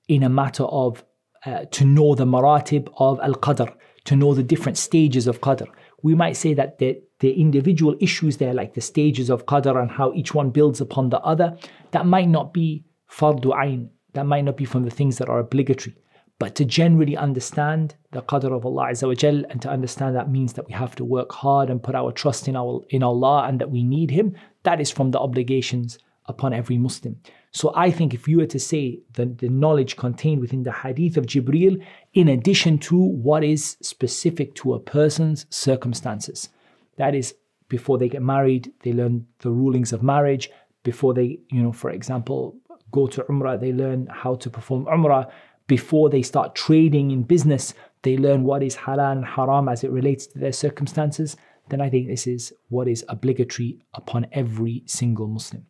in 0.08 0.24
a 0.24 0.30
matter 0.30 0.64
of 0.66 1.04
uh, 1.46 1.66
to 1.72 1.86
know 1.86 2.16
the 2.16 2.26
maratib 2.26 2.92
of 2.98 3.20
al 3.22 3.34
qadr, 3.34 3.74
to 4.06 4.16
know 4.16 4.34
the 4.34 4.44
different 4.44 4.78
stages 4.78 5.26
of 5.26 5.42
qadr? 5.42 5.68
We 6.04 6.14
might 6.14 6.38
say 6.38 6.54
that 6.54 6.78
the, 6.78 7.02
the 7.20 7.34
individual 7.34 7.96
issues 8.00 8.38
there, 8.38 8.54
like 8.54 8.76
the 8.76 8.82
stages 8.82 9.32
of 9.32 9.48
qadr 9.48 9.82
and 9.82 9.90
how 9.90 10.14
each 10.14 10.36
one 10.36 10.52
builds 10.52 10.80
upon 10.80 11.10
the 11.10 11.20
other, 11.22 11.58
that 11.92 12.06
might 12.06 12.30
not 12.30 12.54
be 12.54 12.84
fardu 13.10 13.54
ayn. 13.54 13.90
That 14.14 14.26
might 14.26 14.46
not 14.46 14.58
be 14.58 14.66
from 14.66 14.84
the 14.84 14.92
things 14.92 15.18
that 15.18 15.30
are 15.30 15.40
obligatory. 15.40 15.96
But 16.40 16.56
to 16.56 16.66
generally 16.66 17.18
understand 17.18 17.96
the 18.12 18.22
qadr 18.22 18.56
of 18.56 18.66
Allah 18.66 18.90
Azza 18.92 19.08
wa 19.08 19.16
Jal, 19.16 19.44
and 19.50 19.62
to 19.62 19.70
understand 19.70 20.16
that 20.16 20.30
means 20.30 20.54
that 20.54 20.68
we 20.68 20.74
have 20.74 20.96
to 20.98 21.06
work 21.06 21.32
hard 21.32 21.70
and 21.70 21.82
put 21.82 21.96
our 21.96 22.12
trust 22.12 22.48
in, 22.48 22.56
our, 22.56 22.82
in 22.90 23.02
Allah 23.02 23.46
and 23.48 23.60
that 23.60 23.72
we 23.72 23.84
need 23.84 24.12
Him, 24.12 24.36
that 24.64 24.80
is 24.80 24.92
from 24.92 25.12
the 25.12 25.20
obligations 25.20 25.98
upon 26.26 26.54
every 26.54 26.78
Muslim. 26.78 27.20
So 27.52 27.72
I 27.76 27.90
think 27.90 28.14
if 28.14 28.28
you 28.28 28.38
were 28.38 28.46
to 28.48 28.60
say 28.60 29.00
the, 29.14 29.26
the 29.26 29.50
knowledge 29.50 29.96
contained 29.96 30.42
within 30.42 30.64
the 30.64 30.72
hadith 30.72 31.18
of 31.18 31.26
Jibril, 31.26 31.84
in 32.14 32.28
addition 32.28 32.78
to 32.80 32.96
what 32.96 33.44
is 33.44 33.78
specific 33.82 34.54
to 34.56 34.76
a 34.76 34.80
person's 34.80 35.48
circumstances, 35.50 36.50
that 36.98 37.16
is 37.16 37.34
before 37.70 37.98
they 37.98 38.10
get 38.10 38.22
married, 38.22 38.72
they 38.84 38.94
learn 38.94 39.26
the 39.40 39.50
rulings 39.50 39.92
of 39.92 40.04
marriage, 40.04 40.50
before 40.84 41.14
they, 41.14 41.40
you 41.50 41.64
know, 41.64 41.72
for 41.72 41.90
example, 41.90 42.56
go 42.92 43.08
to 43.08 43.24
Umrah, 43.24 43.60
they 43.60 43.74
learn 43.74 44.08
how 44.12 44.36
to 44.36 44.50
perform 44.50 44.86
Umrah. 44.86 45.30
Before 45.68 46.10
they 46.10 46.22
start 46.22 46.56
trading 46.56 47.12
in 47.12 47.24
business, 47.24 47.74
they 48.04 48.18
learn 48.18 48.44
what 48.44 48.64
is 48.64 48.76
halal 48.76 49.12
and 49.12 49.26
haram 49.26 49.68
as 49.68 49.84
it 49.84 49.92
relates 49.92 50.28
to 50.28 50.40
their 50.40 50.54
circumstances. 50.54 51.36
Then 51.70 51.82
I 51.82 51.90
think 51.90 52.08
this 52.08 52.28
is 52.28 52.54
what 52.70 52.88
is 52.88 53.04
obligatory 53.10 53.80
upon 53.94 54.28
every 54.32 54.84
single 54.86 55.28
Muslim. 55.28 55.66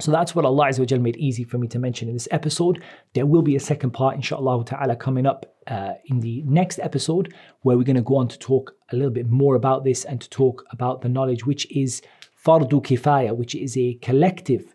So 0.00 0.10
that's 0.10 0.34
what 0.34 0.46
Allah 0.46 0.70
made 0.98 1.16
easy 1.16 1.44
for 1.44 1.58
me 1.58 1.68
to 1.68 1.78
mention 1.78 2.08
in 2.08 2.14
this 2.14 2.28
episode. 2.30 2.82
There 3.12 3.26
will 3.26 3.42
be 3.42 3.56
a 3.56 3.60
second 3.60 3.90
part, 3.90 4.16
inshallah 4.16 4.64
ta'ala, 4.64 4.96
coming 4.96 5.26
up 5.26 5.54
uh, 5.66 5.92
in 6.06 6.20
the 6.20 6.42
next 6.46 6.78
episode, 6.78 7.34
where 7.62 7.76
we're 7.76 7.84
going 7.84 7.96
to 7.96 8.02
go 8.02 8.16
on 8.16 8.28
to 8.28 8.38
talk 8.38 8.74
a 8.92 8.96
little 8.96 9.10
bit 9.10 9.28
more 9.28 9.56
about 9.56 9.84
this 9.84 10.06
and 10.06 10.20
to 10.22 10.30
talk 10.30 10.64
about 10.70 11.02
the 11.02 11.08
knowledge 11.10 11.44
which 11.44 11.70
is 11.70 12.00
fardu 12.46 12.82
kifaya, 12.82 13.36
which 13.36 13.54
is 13.54 13.76
a 13.76 13.94
collective 14.00 14.74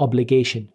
obligation, 0.00 0.68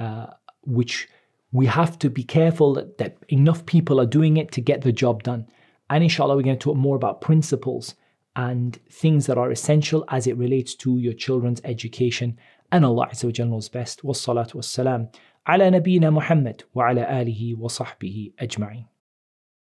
uh, 0.00 0.26
which 0.62 1.08
we 1.52 1.66
have 1.66 1.98
to 1.98 2.10
be 2.10 2.24
careful 2.24 2.74
that, 2.74 2.98
that 2.98 3.16
enough 3.28 3.64
people 3.66 4.00
are 4.00 4.06
doing 4.06 4.36
it 4.36 4.50
to 4.52 4.60
get 4.60 4.82
the 4.82 4.92
job 4.92 5.22
done. 5.22 5.46
And 5.88 6.02
inshallah, 6.02 6.36
we're 6.36 6.42
going 6.42 6.58
to 6.58 6.64
talk 6.64 6.76
more 6.76 6.96
about 6.96 7.20
principles 7.20 7.94
and 8.36 8.78
things 8.90 9.26
that 9.26 9.38
are 9.38 9.50
essential 9.50 10.04
as 10.08 10.26
it 10.26 10.36
relates 10.36 10.74
to 10.76 10.98
your 10.98 11.12
children's 11.12 11.60
education. 11.64 12.38
And 12.72 12.84
Allah 12.84 13.08
Azza 13.12 13.48
knows 13.48 13.68
best. 13.68 14.02
Wassalatu 14.02 14.54
wassalam 14.54 15.12
ala 15.48 15.70
nabiyyina 15.70 16.12
Muhammad 16.12 16.64
wa 16.72 16.88
ala 16.88 17.04
alihi 17.04 17.56
wa 17.56 17.68
sahbihi 17.68 18.34
ajma'in. 18.36 18.86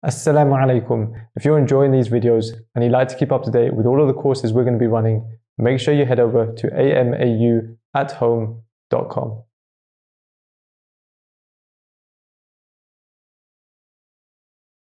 Assalamu 0.04 0.56
alaikum. 0.56 1.12
If 1.36 1.44
you're 1.44 1.58
enjoying 1.58 1.92
these 1.92 2.08
videos 2.08 2.52
and 2.74 2.84
you'd 2.84 2.92
like 2.92 3.08
to 3.08 3.16
keep 3.16 3.32
up 3.32 3.42
to 3.44 3.50
date 3.50 3.74
with 3.74 3.86
all 3.86 4.00
of 4.00 4.08
the 4.08 4.14
courses 4.14 4.52
we're 4.52 4.64
going 4.64 4.74
to 4.74 4.80
be 4.80 4.86
running, 4.86 5.24
make 5.58 5.80
sure 5.80 5.94
you 5.94 6.04
head 6.04 6.20
over 6.20 6.52
to 6.54 6.66
amauathome.com. 6.68 9.42